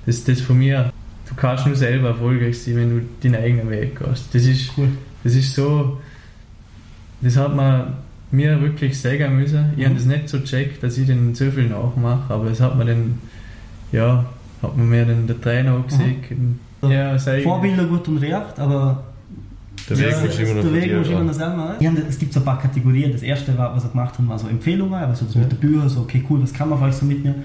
das, 0.06 0.22
das 0.24 0.40
von 0.40 0.58
mir. 0.58 0.92
Du 1.28 1.34
kannst 1.34 1.66
nur 1.66 1.76
selber 1.76 2.08
erfolgreich 2.08 2.62
sein, 2.62 2.76
wenn 2.76 2.90
du 2.90 3.06
deinen 3.22 3.42
eigenen 3.42 3.70
Weg 3.70 3.98
gehst. 3.98 4.34
Das 4.34 4.44
ist, 4.44 4.70
Cool. 4.76 4.88
das 5.24 5.34
ist 5.34 5.54
so. 5.54 6.00
Das 7.20 7.36
hat 7.36 7.54
man 7.54 7.94
mir 8.32 8.60
wirklich 8.60 9.00
sagen 9.00 9.37
müssen. 9.37 9.66
Ich 9.76 9.78
Mhm. 9.82 9.84
habe 9.87 9.94
das 9.96 10.04
nicht 10.06 10.28
so 10.28 10.38
gecheckt, 10.40 10.82
dass 10.82 10.96
ich 10.99 11.06
den 11.06 11.34
so 11.34 11.50
viel 11.50 11.68
nachmache, 11.68 12.32
aber 12.32 12.50
es 12.50 12.60
hat 12.60 12.76
mir 12.76 12.84
dann 12.84 13.18
ja, 13.92 14.25
hat 14.62 14.76
man 14.76 14.88
mir 14.88 15.04
dann 15.04 15.26
den 15.26 15.40
Trainer 15.40 15.75
auch 15.75 15.87
gesehen. 15.87 16.60
Ja, 16.82 17.18
sehr 17.18 17.40
Vorbilder 17.42 17.84
gut 17.84 18.06
und 18.08 18.18
recht, 18.18 18.58
aber 18.58 19.04
Der 19.88 19.99
Weg 19.99 20.10
Ja, 20.10 20.20
muss 20.20 20.38
immer 20.38 20.49
noch 20.49 20.54
der 20.54 20.62
von 20.62 20.75
Weg 20.75 20.84
dir 20.84 20.96
muss 20.99 21.06
immer 21.08 21.16
dran. 21.16 21.26
noch 21.26 21.32
selber. 21.34 21.76
Ja, 21.80 21.90
und 21.90 21.99
es 22.08 22.18
gibt 22.18 22.32
so 22.32 22.40
ein 22.40 22.44
paar 22.44 22.58
Kategorien. 22.60 23.12
Das 23.12 23.22
erste, 23.22 23.56
war, 23.58 23.75
was 23.75 23.84
er 23.84 23.90
gemacht 23.90 24.16
hat, 24.18 24.28
war 24.28 24.38
so 24.38 24.46
Empfehlungen, 24.49 24.94
also 24.94 25.25
das 25.25 25.34
mit 25.34 25.50
der 25.50 25.56
Bücher, 25.56 25.88
so 25.88 26.00
okay, 26.00 26.22
cool, 26.30 26.40
was 26.42 26.52
kann 26.52 26.68
man 26.68 26.78
vielleicht 26.78 26.99
so 26.99 27.06
mitnehmen. 27.06 27.37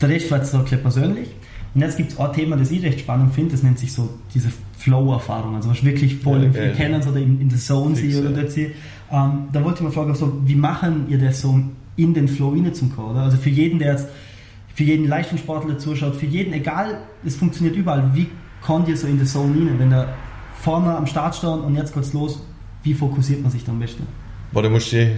Der 0.00 0.08
Rest 0.08 0.30
war 0.30 0.38
jetzt 0.38 0.50
so 0.52 0.58
ein 0.58 0.62
bisschen 0.64 0.80
persönlich. 0.80 1.28
Und 1.74 1.80
jetzt 1.80 1.96
gibt 1.96 2.12
es 2.12 2.18
auch 2.18 2.28
ein 2.28 2.34
Thema, 2.34 2.56
das 2.56 2.70
ich 2.70 2.82
recht 2.82 3.00
spannend 3.00 3.34
finde, 3.34 3.52
das 3.52 3.62
nennt 3.62 3.78
sich 3.78 3.92
so 3.92 4.08
diese 4.34 4.48
Flow-Erfahrung, 4.78 5.54
also 5.56 5.70
was 5.70 5.82
wirklich 5.84 6.16
voll 6.16 6.38
Ja, 6.40 6.44
im. 6.46 6.52
Flow 6.54 6.72
kennen 6.76 7.02
oder 7.02 7.16
in, 7.18 7.40
in 7.40 7.48
der 7.48 7.58
Zone 7.58 7.94
sie 7.96 8.14
oder 8.16 8.30
ja. 8.30 8.36
dort 8.36 8.50
sie. 8.52 8.70
Ähm, 9.12 9.48
da 9.52 9.62
wollte 9.62 9.78
ich 9.78 9.84
mal 9.84 9.92
fragen, 9.92 10.14
so, 10.14 10.40
wie 10.44 10.54
machen 10.54 11.06
ihr 11.08 11.18
das 11.18 11.42
so 11.42 11.60
in 11.96 12.14
den 12.14 12.28
Flow 12.28 12.50
reinzukommen? 12.50 13.12
Oder? 13.12 13.22
Also 13.22 13.36
für 13.36 13.50
jeden, 13.50 13.78
der 13.78 13.92
jetzt, 13.92 14.08
für 14.74 14.84
jeden 14.84 15.06
Leistungssportler 15.06 15.78
zuschaut, 15.78 16.16
für 16.16 16.26
jeden, 16.26 16.54
egal, 16.54 16.98
es 17.24 17.36
funktioniert 17.36 17.76
überall, 17.76 18.10
wie 18.14 18.28
kommt 18.62 18.88
ihr 18.88 18.96
so 18.96 19.06
in 19.06 19.18
die 19.18 19.26
Zone 19.26 19.54
rein, 19.54 19.78
wenn 19.78 19.92
er 19.92 20.14
vorne 20.60 20.96
am 20.96 21.06
Start 21.06 21.34
steht 21.34 21.50
und 21.50 21.74
jetzt 21.74 21.92
geht's 21.92 22.14
los, 22.14 22.42
wie 22.82 22.94
fokussiert 22.94 23.42
man 23.42 23.50
sich 23.50 23.64
da 23.64 23.72
am 23.72 23.80
besten? 23.80 24.06
Da 24.52 24.68
musst 24.68 24.92
du 24.92 25.16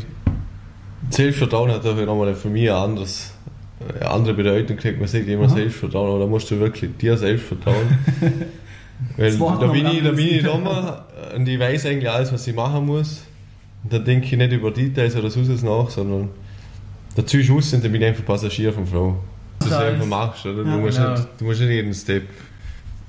Selbstvertrauen 1.10 1.70
hat 1.70 1.84
dafür 1.84 2.06
nochmal 2.06 2.34
für 2.34 2.48
mich 2.48 2.70
ein 2.70 2.76
anderes, 2.76 3.32
eine 4.00 4.10
andere 4.10 4.34
Bedeutung 4.34 4.76
kriegt. 4.76 4.98
Man 4.98 5.06
sagt 5.06 5.28
immer 5.28 5.44
Aha. 5.44 5.54
Selbstvertrauen, 5.54 6.10
aber 6.10 6.20
da 6.20 6.26
musst 6.26 6.50
du 6.50 6.58
wirklich 6.58 6.96
dir 6.96 7.16
selbst 7.16 7.46
vertrauen. 7.46 7.98
Weil 9.16 9.36
da 9.36 9.66
bin, 9.66 9.86
ich, 9.86 10.02
da 10.02 10.10
bin 10.12 10.26
ich 10.26 10.42
da 10.42 11.04
und 11.36 11.48
ich 11.48 11.58
weiß 11.58 11.86
eigentlich 11.86 12.08
alles, 12.08 12.32
was 12.32 12.46
ich 12.46 12.54
machen 12.54 12.86
muss. 12.86 13.24
Und 13.84 13.92
dann 13.92 14.04
denke 14.04 14.26
ich 14.26 14.36
nicht 14.36 14.52
über 14.52 14.70
Details 14.70 15.14
oder 15.16 15.30
sonst 15.30 15.62
nach, 15.62 15.90
sondern 15.90 16.30
da 17.16 17.24
ziehst 17.26 17.48
du 17.48 17.58
aus 17.58 17.72
und 17.72 17.84
dann 17.84 17.92
bin 17.92 18.00
ich 18.02 18.08
einfach 18.08 18.24
Passagier 18.24 18.72
vom 18.72 18.86
Flow. 18.86 19.16
Dass 19.60 19.68
du 19.68 19.74
es 19.74 19.80
Das 19.80 19.88
einfach 19.88 20.04
heißt- 20.04 20.08
machst, 20.08 20.46
oder? 20.46 20.64
Du, 20.64 20.70
Ja, 20.70 20.76
musst 20.78 20.96
genau. 20.98 21.10
nicht, 21.12 21.28
du 21.38 21.44
musst 21.44 21.60
nicht 21.60 21.70
jeden 21.70 21.94
Step 21.94 22.22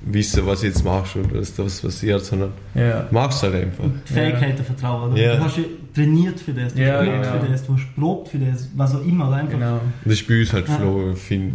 wissen, 0.02 0.46
was 0.46 0.60
du 0.60 0.66
jetzt 0.66 0.84
machst 0.84 1.16
und 1.16 1.34
was, 1.34 1.58
was 1.58 1.80
passiert, 1.80 2.24
sondern 2.24 2.50
Ja. 2.74 3.08
machst 3.10 3.38
es 3.38 3.42
halt 3.50 3.64
einfach. 3.64 3.84
Die 4.08 4.12
Fähigkeiten 4.12 4.62
vertrauen, 4.64 5.12
oder? 5.12 5.20
Ja. 5.20 5.36
Du 5.36 5.44
hast 5.44 5.56
ja 5.56 5.64
trainiert 5.94 6.38
für 6.38 6.52
das, 6.52 6.74
du 6.74 6.82
Ja, 6.82 6.98
hast 6.98 7.04
geübt 7.06 7.22
genau. 7.22 7.40
für 7.44 7.52
das, 7.52 7.66
du 7.66 7.72
hast 7.74 7.96
probt 7.96 8.28
für 8.28 8.38
das, 8.38 8.68
was 8.76 8.94
auch 8.94 9.04
immer, 9.04 9.28
oder? 9.28 9.36
einfach. 9.38 9.52
Genau. 9.54 9.74
Und 9.74 9.80
das 10.04 10.18
Spiel 10.18 10.42
ist 10.42 10.52
halt 10.52 10.68
Ja. 10.68 10.76
Flow, 10.76 11.14
finde 11.14 11.52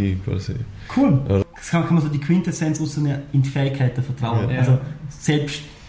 ich 0.00 0.24
quasi. 0.24 0.54
Cool. 0.96 1.20
Ja. 1.28 1.42
Das 1.54 1.70
kann, 1.70 1.84
kann 1.84 1.94
man 1.94 2.02
so 2.02 2.08
die 2.08 2.18
Quintessenz 2.18 2.80
rausnehmen, 2.80 3.18
in 3.32 3.42
die 3.42 3.48
Fähigkeiten 3.48 4.02
vertrauen. 4.02 4.50
Ja. 4.50 4.58
Also 4.60 4.78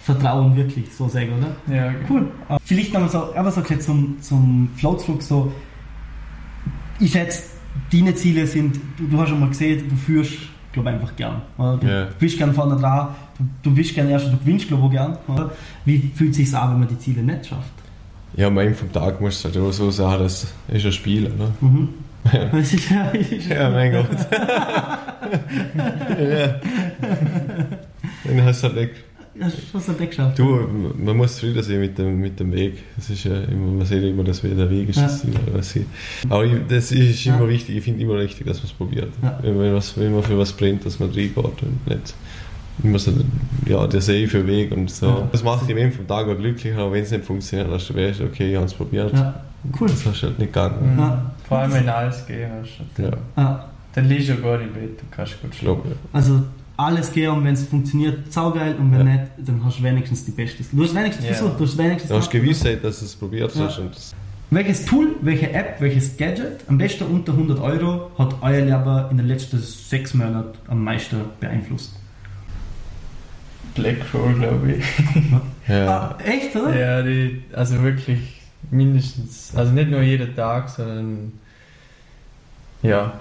Selbstvertrauen 0.05 0.55
wirklich, 0.55 0.93
so 0.93 1.07
sagen, 1.07 1.29
oder? 1.37 1.75
Ja, 1.75 1.93
Cool. 2.09 2.27
Äh, 2.49 2.57
Vielleicht 2.63 2.93
nochmal 2.93 3.09
so, 3.09 3.33
aber 3.35 3.51
so 3.51 3.61
zum, 3.61 4.21
zum 4.21 4.69
Flow 4.75 4.95
zurück, 4.95 5.21
so, 5.23 5.51
ich 6.99 7.11
schätze, 7.11 7.43
deine 7.91 8.13
Ziele 8.15 8.45
sind, 8.45 8.79
du, 8.97 9.07
du 9.07 9.19
hast 9.21 9.29
schon 9.29 9.39
mal 9.39 9.49
gesehen, 9.49 9.87
du 9.89 9.95
führst, 9.95 10.33
glaube 10.73 10.89
einfach 10.89 11.15
gern. 11.15 11.41
Oder? 11.57 11.77
Du 11.77 11.87
Ja. 11.87 12.07
bist 12.19 12.37
gern 12.37 12.53
vorne 12.53 12.75
dran, 12.79 13.09
du, 13.37 13.45
du 13.69 13.75
bist 13.75 13.93
gern 13.95 14.09
erst, 14.09 14.27
du 14.27 14.37
gewinnst, 14.37 14.67
glaube 14.67 14.85
ich, 14.87 14.91
gern. 14.91 15.17
Oder? 15.27 15.51
Wie 15.85 16.11
fühlt 16.15 16.31
es 16.31 16.37
sich 16.37 16.53
an, 16.55 16.71
wenn 16.71 16.79
man 16.79 16.87
die 16.89 16.99
Ziele 16.99 17.23
nicht 17.23 17.45
schafft? 17.47 17.71
Ja, 18.35 18.47
am 18.47 18.57
Ende 18.57 18.73
vom 18.73 18.91
Tag 18.91 19.21
musst 19.21 19.43
du 19.45 19.49
halt 19.49 19.57
auch 19.57 19.71
so 19.71 19.89
sagen, 19.91 20.23
das 20.23 20.53
ist 20.67 20.85
ein 20.85 20.91
Spiel, 20.91 21.27
oder? 21.27 21.51
Mhm. 21.61 21.89
Das 22.51 22.73
ist 22.73 22.89
ja, 22.89 23.03
ist 23.11 23.47
Ja, 23.49 23.69
mein 23.69 23.91
Gott. 23.91 24.07
ja. 26.19 26.55
Dann 28.23 28.45
hast 28.45 28.63
du 28.63 28.67
halt 28.67 28.75
nicht. 28.77 28.91
Du 29.35 29.77
es 29.77 29.87
nicht 29.87 30.09
geschafft. 30.11 30.37
Du, 30.39 30.67
man 30.97 31.17
muss 31.17 31.35
zufrieden 31.35 31.63
sein 31.63 31.79
mit 31.79 31.97
dem, 31.97 32.19
mit 32.19 32.39
dem 32.39 32.51
Weg. 32.53 32.83
Das 32.95 33.09
ist 33.09 33.23
ja 33.23 33.41
immer, 33.41 33.71
man 33.73 33.85
sieht 33.85 34.03
immer, 34.03 34.23
dass 34.23 34.41
der 34.41 34.69
Weg 34.69 34.89
ist 34.89 34.97
Ja. 34.97 35.03
das 35.03 35.25
was 35.53 35.75
ich- 35.75 35.85
Aber 36.29 36.45
ich, 36.45 36.53
das 36.67 36.91
ist 36.91 37.25
Ja. 37.25 37.37
immer 37.37 37.47
wichtig, 37.49 37.77
ich 37.77 37.83
finde 37.83 38.01
immer 38.01 38.19
wichtig, 38.19 38.45
dass 38.45 38.57
man 38.57 38.65
es 38.67 38.73
probiert. 38.73 39.09
Ja. 39.21 39.39
Wenn, 39.41 39.57
man 39.57 39.73
was, 39.73 39.97
wenn 39.97 40.13
man 40.13 40.23
für 40.23 40.37
was 40.37 40.53
brennt, 40.53 40.85
dass 40.85 40.99
man 40.99 41.09
reingeht 41.09 41.37
und 41.37 41.87
nicht 41.87 42.13
immer 42.83 42.97
so, 42.99 43.11
ja, 43.67 43.85
der 43.85 44.01
safe 44.01 44.47
Weg 44.47 44.71
und 44.71 44.89
so. 44.89 45.05
Ja. 45.07 45.27
Das 45.31 45.43
macht 45.43 45.63
dich 45.67 45.71
am 45.71 45.77
Ende 45.77 45.95
vom 45.95 46.07
Tag 46.07 46.27
auch 46.27 46.35
glücklicher, 46.37 46.79
aber 46.79 46.93
wenn 46.93 47.03
es 47.03 47.11
nicht 47.11 47.23
funktioniert, 47.25 47.67
dann 47.67 47.75
hast 47.75 47.89
du 47.89 47.95
weißt, 47.95 48.21
okay, 48.21 48.49
ich 48.51 48.55
habe 48.55 48.65
es 48.65 48.73
probiert. 48.73 49.13
Ja, 49.13 49.43
cool. 49.79 49.87
Das 49.87 50.05
hast 50.05 50.21
du 50.23 50.27
halt 50.27 50.39
nicht 50.39 50.53
gegangen. 50.53 50.95
Ja. 50.97 51.31
Vor 51.47 51.57
allem 51.59 51.73
wenn 51.73 51.87
alles 51.89 52.25
geht 52.25 52.47
hast. 52.61 52.79
Ja, 52.99 53.11
Ja, 53.37 53.69
Dann 53.93 54.09
liegst 54.09 54.29
du 54.29 54.35
gut 54.37 54.59
im 54.61 54.73
Bett 54.73 54.99
und 55.01 55.11
kannst 55.11 55.39
gut 55.41 55.53
schlafen. 55.53 55.81
ja. 55.91 55.95
also 56.13 56.41
alles 56.77 57.11
gehen 57.11 57.31
und 57.31 57.43
wenn 57.45 57.53
es 57.53 57.65
funktioniert, 57.67 58.31
saugeil 58.33 58.75
und 58.75 58.91
wenn 58.91 59.05
Ja. 59.07 59.13
nicht, 59.13 59.23
dann 59.37 59.63
hast 59.63 59.79
du 59.79 59.83
wenigstens 59.83 60.25
die 60.25 60.31
Beste. 60.31 60.63
Du 60.71 60.83
hast 60.83 60.95
wenigstens 60.95 61.25
Ja. 61.27 61.33
versucht, 61.33 61.59
du 61.59 61.63
hast 61.65 61.77
wenigstens 61.77 62.09
Du 62.09 62.17
hast. 62.17 62.29
Gewissheit, 62.31 62.83
dass 62.83 62.99
du 62.99 63.05
es 63.05 63.15
probiert 63.15 63.53
Ja. 63.55 63.65
hast. 63.65 63.79
Und 63.79 63.91
Welches 64.49 64.85
Tool, 64.85 65.15
welche 65.21 65.51
App, 65.51 65.77
welches 65.81 66.15
Gadget, 66.15 66.63
am 66.67 66.77
besten 66.77 67.05
unter 67.05 67.33
100 67.35 67.59
Euro, 67.59 68.11
hat 68.19 68.35
euer 68.41 68.61
Leben 68.61 69.09
in 69.11 69.17
den 69.17 69.27
letzten 69.27 69.57
sechs 69.59 70.13
Monaten 70.13 70.57
am 70.67 70.83
meisten 70.83 71.17
beeinflusst? 71.39 71.95
Blackroll, 73.75 74.35
glaube 74.35 74.73
ich. 74.73 74.85
ja. 75.67 75.87
Ah, 75.87 76.17
echt, 76.23 76.55
oder? 76.55 76.79
Ja, 76.79 77.01
die, 77.01 77.41
also 77.53 77.81
wirklich 77.81 78.41
mindestens, 78.69 79.53
also 79.55 79.71
nicht 79.71 79.89
nur 79.89 80.01
jeden 80.01 80.35
Tag, 80.35 80.69
sondern 80.69 81.31
ja, 82.83 83.13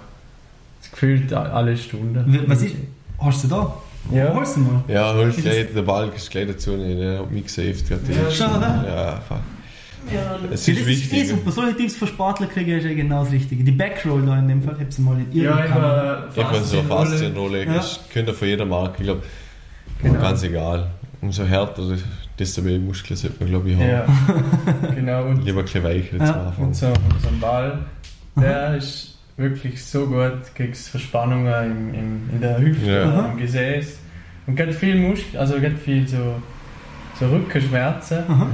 es 0.83 0.91
gefühlt 0.91 1.33
alle 1.33 1.77
Stunden. 1.77 2.43
Was 2.47 2.63
ist- 2.63 2.75
Hast 3.23 3.45
du 3.45 3.49
da? 3.49 3.75
Ja. 4.11 4.35
Holst 4.35 4.57
du 4.57 4.61
mal? 4.61 4.83
Ja, 4.89 5.13
Ist 5.23 5.43
gleich, 5.43 5.67
der 5.75 5.83
Balk 5.83 6.17
ist 6.17 6.31
gleich 6.31 6.49
dazu, 6.49 6.73
ne, 6.73 6.95
der 6.97 7.19
hat 7.21 7.31
mich 7.31 7.45
gesaved. 7.45 7.85
Ja, 7.89 8.31
schon, 8.31 8.57
oder? 8.57 8.85
Ja, 8.87 9.21
fuck. 9.29 9.39
Ja, 10.13 10.35
Es 10.47 10.51
das 10.51 10.69
ist 10.69 10.79
ist 10.81 10.87
wichtig. 10.89 11.19
eh 11.21 11.25
super. 11.27 11.53
Solche 11.53 11.77
Tipps 11.77 11.95
für 11.95 12.09
Sportler 12.09 12.49
kriege 12.49 12.77
ich 12.77 12.85
ja 12.85 12.93
genau 12.93 13.23
das 13.23 13.33
Richtige. 13.33 13.63
Die 13.63 13.71
Backroll 13.71 14.27
da 14.27 14.37
in 14.41 14.49
dem 14.49 14.61
Fall, 14.63 14.75
ich 14.75 14.81
habe 14.81 14.91
sie 14.93 15.03
mal 15.03 15.17
in 15.17 15.27
Ja, 15.33 15.43
irgendeiner 15.51 15.69
Kamera. 15.73 16.17
immer 16.35 16.49
Einfach 16.49 16.65
so 16.65 16.79
eine 16.81 16.89
Faszienrolle. 16.89 17.65
Ja. 17.65 17.75
das 17.75 18.01
könnte 18.13 18.33
von 18.35 18.49
jeder 18.49 18.65
Marke, 18.65 18.95
ich 18.99 19.05
glaube, 19.05 19.23
Genau. 20.03 20.21
ganz 20.21 20.43
egal. 20.43 20.89
Umso 21.21 21.45
härter, 21.45 21.83
desto 22.37 22.63
mehr 22.63 22.81
Muskeln 22.81 23.17
sollte 23.17 23.37
man, 23.39 23.49
glaube 23.51 23.71
ich, 23.71 23.77
haben. 23.77 23.89
Ja, 23.89 24.05
genau. 24.97 25.27
Und, 25.27 25.45
Lieber 25.45 25.61
ein 25.61 25.65
bisschen 25.67 25.85
weicher 25.85 26.17
Ja. 26.17 26.27
zum 26.27 26.35
Anfang. 26.35 26.65
und 26.67 26.75
so, 26.77 26.87
so 27.23 27.29
ein 27.29 27.39
Ball, 27.41 27.79
der 28.35 28.75
ist 28.79 29.12
wirklich 29.37 29.85
so 29.85 30.07
gut 30.07 30.55
gegen 30.55 30.75
Verspannungen 30.75 31.65
im, 31.65 31.95
im, 31.95 32.31
in 32.35 32.41
der 32.41 32.59
Hüfte, 32.59 32.91
Ja. 32.91 33.27
im 33.27 33.39
Gesäß. 33.39 33.99
Und 34.47 34.57
geht 34.57 34.75
viel 34.75 34.97
Muskel, 34.97 35.39
also 35.39 35.59
geht 35.61 35.79
viel 35.79 36.07
so, 36.07 36.35
so 37.19 37.27
Rückenschmerzen. 37.27 38.19
Aha. 38.29 38.49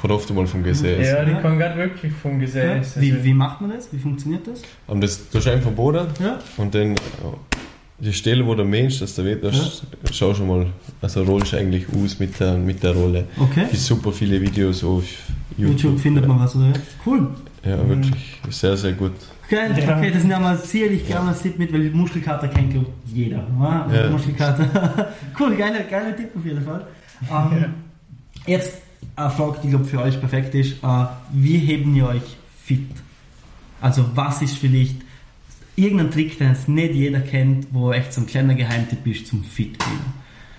Kommt 0.00 0.12
oft 0.14 0.30
mal 0.34 0.46
vom 0.46 0.62
Gesäß. 0.62 1.06
Ja, 1.06 1.24
die 1.24 1.32
Ja. 1.32 1.40
kommen 1.40 1.58
gerade 1.58 1.76
wirklich 1.76 2.12
vom 2.12 2.32
Ja. 2.34 2.46
Gesäß. 2.46 3.00
Wie, 3.00 3.12
Also- 3.12 3.24
wie 3.24 3.34
macht 3.34 3.60
man 3.60 3.70
das? 3.70 3.92
Wie 3.92 3.98
funktioniert 3.98 4.46
das? 4.46 4.62
Und 4.86 5.02
das, 5.02 5.28
du 5.28 5.38
hast 5.38 5.46
einfach 5.48 5.70
Boden 5.72 6.06
Ja. 6.22 6.38
und 6.56 6.74
dann 6.74 6.92
ja, 6.94 6.96
die 7.98 8.12
Stelle, 8.14 8.46
wo 8.46 8.54
der 8.54 8.64
Mensch 8.64 8.98
das 9.00 9.14
da 9.14 9.22
wird, 9.24 9.44
das 9.44 9.82
schau 10.12 10.32
schon 10.32 10.48
mal, 10.48 10.66
also 11.02 11.22
rollst 11.22 11.52
eigentlich 11.52 11.84
aus 11.94 12.18
mit 12.18 12.40
der, 12.40 12.54
mit 12.56 12.82
der 12.82 12.94
Rolle. 12.94 13.24
Okay. 13.38 13.64
Es 13.64 13.70
gibt 13.72 13.82
super 13.82 14.10
viele 14.10 14.40
Videos 14.40 14.82
auf 14.82 15.04
YouTube. 15.58 15.78
YouTube 15.82 16.00
findet 16.00 16.26
man 16.26 16.40
was, 16.40 16.56
oder? 16.56 16.72
Cool. 17.04 17.28
Ja, 17.62 17.76
Mhm. 17.76 17.88
wirklich 17.90 18.40
sehr, 18.48 18.74
sehr 18.78 18.92
gut. 18.92 19.12
Geil, 19.50 19.74
Ja. 19.84 19.96
okay, 19.98 20.10
das 20.12 20.22
nehmen 20.24 20.42
wir 20.42 20.56
sicherlich 20.58 21.06
gerne 21.06 21.30
als 21.30 21.42
Tipp 21.42 21.58
mit, 21.58 21.72
weil 21.72 21.90
Muskelkater 21.90 22.46
kennt 22.48 22.70
glaub 22.72 22.86
ich, 23.06 23.12
jeder. 23.12 23.44
Oder? 23.58 24.04
Ja. 24.04 24.10
Muskelkater. 24.10 25.08
cool, 25.40 25.56
geiler, 25.56 25.80
geiler 25.90 26.16
Tipp 26.16 26.30
auf 26.36 26.44
jeden 26.44 26.62
Fall. 26.62 26.86
Ähm, 27.30 27.74
Jetzt 28.46 28.74
eine 29.16 29.30
Frage, 29.30 29.58
die 29.64 29.68
glaub, 29.70 29.84
für 29.86 30.00
euch 30.00 30.18
perfekt 30.20 30.54
ist. 30.54 30.82
Äh, 30.82 31.04
wie 31.32 31.58
heben 31.58 31.94
ihr 31.96 32.06
euch 32.06 32.22
fit? 32.64 32.86
Also 33.80 34.04
was 34.14 34.40
ist 34.42 34.56
vielleicht 34.56 34.96
irgendein 35.76 36.10
Trick, 36.10 36.38
den 36.38 36.52
es 36.52 36.68
nicht 36.68 36.94
jeder 36.94 37.20
kennt, 37.20 37.66
wo 37.72 37.92
echt 37.92 38.12
so 38.12 38.20
ein 38.20 38.26
kleiner 38.26 38.54
Geheimtipp 38.54 39.06
ist 39.06 39.26
zum 39.26 39.42
fit 39.42 39.76
bleiben? 39.78 40.14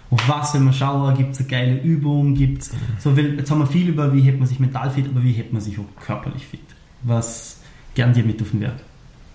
Auf 0.10 0.28
was, 0.28 0.54
wenn 0.54 0.66
man 0.66 0.74
schauen, 0.74 1.16
gibt 1.16 1.32
es 1.34 1.40
eine 1.40 1.48
geile 1.48 1.80
Übung, 1.82 2.34
gibt 2.36 2.70
so 3.00 3.16
will, 3.16 3.38
jetzt 3.38 3.50
haben 3.50 3.60
wir 3.60 3.68
viel 3.68 3.88
über, 3.88 4.14
wie 4.14 4.22
hebt 4.22 4.40
man 4.40 4.48
sich 4.48 4.60
mental 4.60 4.92
fit, 4.92 5.06
aber 5.08 5.24
wie 5.24 5.32
hebt 5.32 5.54
man 5.54 5.62
sich 5.62 5.80
auch 5.80 6.04
körperlich 6.06 6.46
fit? 6.46 6.60
Was 7.04 7.61
gern 7.96 8.14
dir 8.14 8.24
mit 8.24 8.42
auf 8.42 8.52
den 8.52 8.62
Weg? 8.62 8.72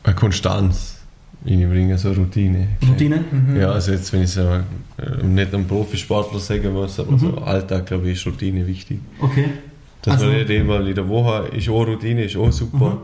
Eine 0.04 0.14
Konstanz 0.14 1.00
reinbringen, 1.44 1.96
so 1.98 2.08
eine 2.08 2.16
Routine. 2.18 2.68
Routine? 2.88 3.24
Mhm. 3.30 3.56
Ja, 3.60 3.70
also 3.72 3.92
jetzt, 3.92 4.12
wenn 4.12 4.22
ich 4.22 4.30
so, 4.30 4.40
äh, 4.42 4.62
nicht 5.24 5.52
einem 5.54 5.66
Profisportler 5.66 6.40
sagen 6.40 6.72
muss, 6.72 6.98
aber 6.98 7.12
Mhm. 7.12 7.18
so 7.18 7.38
Alltag, 7.38 7.86
glaube 7.86 8.10
ich, 8.10 8.18
ist 8.18 8.26
Routine 8.26 8.66
wichtig. 8.66 9.00
Okay. 9.20 9.46
Dass 10.02 10.14
Also- 10.14 10.26
man 10.26 10.36
nicht 10.36 10.50
einmal 10.50 10.86
in 10.88 10.94
der 10.94 11.08
Woche, 11.08 11.48
ist 11.56 11.68
auch 11.68 11.86
Routine, 11.86 12.24
ist 12.24 12.36
auch 12.36 12.52
super. 12.52 12.98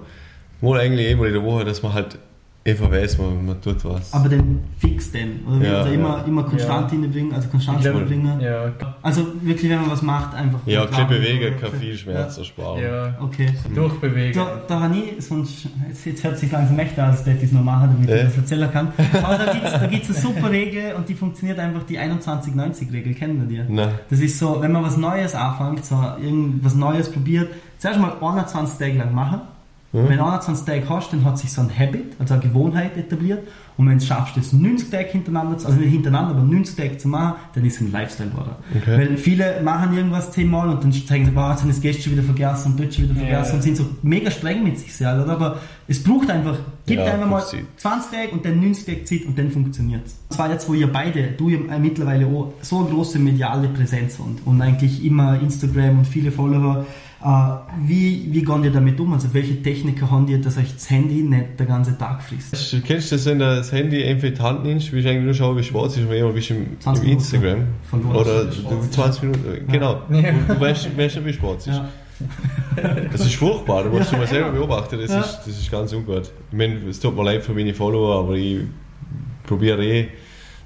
Mhm. 0.61 0.67
Mal 0.69 0.81
eigentlich 0.81 1.09
einmal 1.11 1.29
in 1.29 1.35
der 1.35 1.43
Woche, 1.43 1.65
dass 1.65 1.83
man 1.83 1.93
halt 1.93 2.19
einfach 2.65 2.91
weiß, 2.91 3.19
man, 3.19 3.45
man 3.47 3.61
tut 3.61 3.85
was. 3.85 4.13
Aber 4.13 4.29
den 4.29 4.61
fix 4.79 5.11
denn? 5.11 5.41
Oder, 5.47 5.67
Ja, 5.67 5.83
oder 5.83 5.93
immer, 5.93 6.19
ja. 6.19 6.25
immer 6.25 6.43
konstant 6.45 6.93
Ja. 6.93 6.99
hinbringen, 6.99 7.33
also 7.35 7.49
Ich 7.57 7.67
glaub, 7.81 7.97
hinbringen? 7.99 8.41
Ja, 8.41 8.73
Also 9.03 9.27
wirklich, 9.43 9.71
wenn 9.71 9.81
man 9.81 9.91
was 9.91 10.03
macht, 10.03 10.35
einfach. 10.35 10.61
ja, 10.67 10.87
kleine 10.87 11.09
Bewegen 11.09 11.55
okay. 11.55 11.55
kann 11.71 11.81
viel 11.81 11.97
Schmerz 11.97 12.39
ersparen. 12.39 12.81
ja. 12.83 13.17
Okay. 13.21 13.49
Durchbewegen. 13.75 14.33
Da, 14.35 14.61
da 14.69 14.81
habe 14.81 14.95
ich, 14.97 15.25
sonst, 15.27 15.67
jetzt, 15.89 16.07
jetzt 16.07 16.23
hört 16.25 16.39
sich 16.39 16.53
langsam 16.53 16.79
echt 16.79 16.99
an, 16.99 17.11
als 17.11 17.21
hätte 17.27 17.39
ich 17.39 17.45
es 17.45 17.53
nur 17.53 17.63
machen, 17.63 17.91
damit 17.95 18.09
Äh? 18.11 18.19
ich 18.19 18.25
das 18.29 18.37
erzählen 18.37 18.71
kann. 18.73 18.89
Aber 19.23 19.39
da 19.39 19.53
gibt 19.53 19.65
es 19.67 19.73
da 19.73 19.87
gibt's 19.87 20.11
eine 20.11 20.19
super 20.19 20.51
Regel 20.51 20.95
und 20.95 21.09
die 21.09 21.15
funktioniert 21.15 21.59
einfach, 21.59 21.83
die 21.83 21.99
21-90-Regel, 21.99 23.15
kennen 23.15 23.41
wir 23.49 23.65
die? 23.65 23.73
Nein. 23.73 23.91
Das 24.11 24.21
ist 24.21 24.39
so, 24.39 24.61
wenn 24.61 24.73
man 24.73 24.85
was 24.85 24.97
Neues 24.97 25.35
anfängt, 25.35 25.85
so 25.85 25.97
irgendwas 26.23 26.75
Neues 26.75 27.11
probiert, 27.11 27.49
zuerst 27.79 27.99
mal 28.01 28.13
21 28.21 28.79
Tage 28.79 28.99
lang 28.99 29.13
machen 29.15 29.41
Mhm. 29.93 30.09
Wenn 30.09 30.21
einer 30.21 30.41
so 30.41 30.53
einen 30.53 30.65
Tag 30.65 30.89
hast, 30.89 31.13
dann 31.13 31.23
hat 31.25 31.37
sich 31.39 31.53
so 31.53 31.61
ein 31.61 31.69
Habit, 31.79 32.15
also 32.19 32.35
eine 32.35 32.43
Gewohnheit 32.43 32.97
etabliert. 32.97 33.47
Und 33.77 33.87
wenn 33.89 33.99
du 33.99 34.03
es 34.03 34.07
schaffst, 34.07 34.37
das 34.37 34.53
90 34.53 34.91
Tage 34.91 35.09
hintereinander, 35.09 35.57
zu- 35.59 35.67
also 35.67 35.79
nicht 35.79 35.91
hintereinander, 35.91 36.31
aber 36.35 36.43
90 36.45 36.77
Tage 36.77 36.99
zu 36.99 37.09
machen, 37.09 37.35
dann 37.55 37.65
ist 37.65 37.75
es 37.77 37.81
ein 37.83 37.91
Lifestyle 37.93 38.31
geworden. 38.31 38.51
Okay. 38.75 38.99
Weil 38.99 39.17
viele 39.17 39.61
machen 39.63 39.95
irgendwas 39.97 40.31
zehnmal 40.31 40.69
und 40.69 40.83
dann 40.85 40.93
zeigen 40.93 41.27
sie, 41.27 41.35
wow, 41.35 41.51
jetzt 41.51 41.61
haben 41.63 41.69
das 41.71 41.81
gestern 41.81 42.03
schon 42.05 42.13
wieder 42.13 42.23
vergessen 42.23 42.73
und 42.73 42.81
dort 42.81 42.95
schon 42.95 43.05
wieder 43.05 43.15
Ja. 43.21 43.27
vergessen 43.27 43.55
und 43.57 43.63
sind 43.63 43.77
so 43.77 43.87
mega 44.03 44.31
streng 44.31 44.63
mit 44.65 44.79
sich 44.79 44.95
selber. 44.95 45.25
oder? 45.25 45.33
Aber 45.33 45.57
es 45.89 46.03
braucht 46.03 46.31
einfach, 46.31 46.57
gib 46.87 46.99
Ja, 46.99 47.07
einfach 47.13 47.27
mal 47.27 47.39
braucht 47.39 47.49
Zeit. 47.49 47.65
20 47.77 48.11
Tage 48.13 48.29
und 48.33 48.45
dann 48.45 48.61
90 48.61 48.85
Tage 48.87 49.05
Zeit 49.05 49.25
und 49.27 49.39
dann 49.39 49.51
funktioniert 49.51 50.07
es. 50.07 50.17
Das 50.29 50.39
war 50.39 50.51
jetzt, 50.51 50.69
wo 50.69 50.75
ihr 50.75 50.91
beide, 50.91 51.29
du 51.37 51.49
ja 51.51 51.59
äh, 51.71 51.79
mittlerweile 51.79 52.27
auch 52.27 52.53
so 52.63 52.79
eine 52.81 52.89
große 52.89 53.19
mediale 53.19 53.69
Präsenz 53.69 54.19
und, 54.19 54.47
und 54.47 54.61
eigentlich 54.63 55.05
immer 55.05 55.39
Instagram 55.41 55.99
und 55.99 56.07
viele 56.07 56.31
Follower. 56.31 56.87
Äh, 57.25 57.87
wie, 57.87 58.29
wie 58.33 58.43
gehen 58.43 58.65
ihr 58.65 58.73
damit 58.73 58.99
um? 58.99 59.13
Also 59.13 59.33
welche 59.33 59.63
Techniker 59.63 60.11
haben 60.11 60.27
ihr, 60.29 60.41
dass 60.41 60.57
euch 60.59 60.73
das 60.75 60.91
Handy 60.91 61.23
nicht 61.23 61.61
den 61.61 61.67
ganzen 61.69 61.97
Tag 61.99 62.23
frisst? 62.23 62.51
Kennst 62.51 62.73
du- 62.73 62.81
Kennst 62.81 63.13
du 63.13 63.17
das, 63.17 63.27
wenn 63.27 63.39
du 63.39 63.45
das 63.45 63.71
Handy 63.71 64.03
einfach 64.05 64.29
in 64.29 64.35
die 64.35 64.41
Hand 64.41 64.65
nimmst, 64.65 64.93
willst 64.93 65.07
du 65.07 65.11
eigentlich 65.11 65.25
nur 65.25 65.35
schauen, 65.35 65.57
wie 65.57 65.63
schwarz 65.63 65.97
ist, 65.97 66.09
wenn 66.09 66.21
du 66.21 66.33
bist 66.33 66.51
im, 66.51 66.67
20 66.81 67.05
im 67.05 67.11
Instagram. 67.13 67.65
Verloren. 67.89 68.17
Oder 68.17 68.53
Schwarz 68.53 68.85
ist. 68.85 68.93
20 68.95 69.23
Minuten, 69.23 69.67
genau. 69.71 70.03
Ja. 70.11 70.33
Du 70.49 70.61
weißt, 70.61 70.97
weißt 70.99 71.17
ja, 71.17 71.25
wie 71.25 71.33
schwarz 71.33 71.67
ist. 71.69 71.75
Ja. 71.77 71.89
Das 73.13 73.21
ist 73.21 73.35
furchtbar, 73.35 73.85
da 73.85 73.91
musst 73.91 74.13
du 74.13 74.17
mal 74.17 74.27
selber 74.27 74.51
beobachten, 74.51 74.99
das, 75.01 75.11
Ja. 75.11 75.21
ist, 75.21 75.39
das 75.47 75.59
ist 75.59 75.71
ganz 75.71 75.93
ungut. 75.93 76.31
Ich 76.51 76.57
meine, 76.57 76.77
es 76.89 76.99
tut 77.01 77.17
mir 77.17 77.25
leid 77.25 77.43
für 77.45 77.53
meine 77.53 77.75
Follower, 77.75 78.19
aber 78.21 78.35
ich 78.35 78.61
probiere 79.45 79.85
eh 79.85 80.09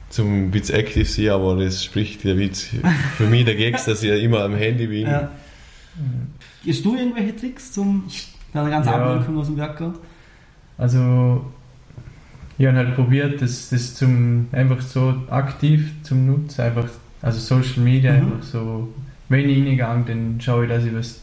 zum 0.08 0.50
bisschen 0.50 0.76
aktiv 0.78 1.08
zu 1.10 1.22
sein, 1.22 1.30
aber 1.32 1.56
das 1.56 1.82
spricht 1.84 2.24
ja 2.24 2.36
Witz 2.36 2.68
für 3.16 3.26
mich 3.26 3.44
dagegen, 3.44 3.72
dass 3.84 4.02
ich 4.02 4.08
ja 4.08 4.16
immer 4.16 4.42
am 4.44 4.54
Handy 4.54 4.86
bin. 4.86 5.02
Ja. 5.06 5.30
Hast 6.66 6.84
du 6.84 6.96
irgendwelche 6.96 7.36
Tricks 7.36 7.72
zum 7.72 8.04
eine 8.52 8.70
ganze 8.70 8.90
Ja. 8.90 8.96
Ablenkung 8.96 9.38
aus 9.38 9.46
dem 9.46 9.56
Werk 9.56 9.76
gehabt? 9.78 9.98
Also, 10.78 11.44
ich 12.58 12.66
habe 12.66 12.76
halt 12.78 12.94
probiert, 12.94 13.40
das, 13.42 13.68
das 13.70 13.94
zum, 13.94 14.46
einfach 14.52 14.80
so 14.80 15.14
aktiv 15.30 15.92
zum 16.02 16.26
Nutzen, 16.26 16.62
einfach, 16.62 16.88
also 17.22 17.38
Social 17.38 17.82
Media, 17.82 18.12
Mhm. 18.12 18.18
einfach 18.32 18.42
so, 18.42 18.88
wenn 19.28 19.48
ich 19.48 19.58
reingehe, 19.80 20.04
dann 20.06 20.40
schaue 20.40 20.64
ich, 20.64 20.70
dass 20.70 20.84
ich 20.84 20.94
was, 20.94 21.20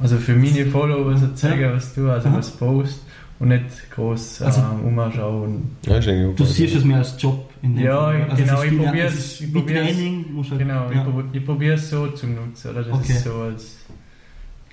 also 0.00 0.16
für 0.18 0.34
meine 0.34 0.66
Follower 0.66 1.16
so 1.16 1.28
zeigen, 1.28 1.72
was 1.74 1.94
tue, 1.94 2.12
also 2.12 2.28
Aha. 2.28 2.36
was 2.38 2.50
post 2.50 3.02
und 3.38 3.48
nicht 3.48 3.64
groß 3.94 4.42
Also- 4.42 4.60
ähm, 4.60 4.98
umschauen. 4.98 5.70
Ja, 5.86 5.96
ist 5.96 6.06
Du 6.06 6.34
gut. 6.34 6.46
siehst 6.48 6.76
es 6.76 6.84
mehr 6.84 6.98
als 6.98 7.20
Job 7.20 7.50
in 7.62 7.76
dem 7.76 7.84
Ja, 7.84 7.96
Fall. 8.02 8.26
genau, 8.36 8.62
ist 8.62 8.72
ich 8.72 8.78
probier's- 8.78 9.14
es 9.14 9.18
ist 9.18 9.40
ich 9.40 9.54
Wie 9.54 9.62
Training 9.66 10.24
musst 10.32 10.50
du 10.50 10.54
halt- 10.56 10.60
Genau, 10.66 10.90
ja. 10.92 11.06
ich, 11.32 11.44
probiere 11.46 11.74
es 11.74 11.88
so 11.90 12.08
zum 12.08 12.34
Nutzen, 12.34 12.70
oder 12.70 12.82
dass 12.82 12.92
Okay. 12.92 13.12
es 13.12 13.24
so 13.24 13.34
als, 13.34 13.76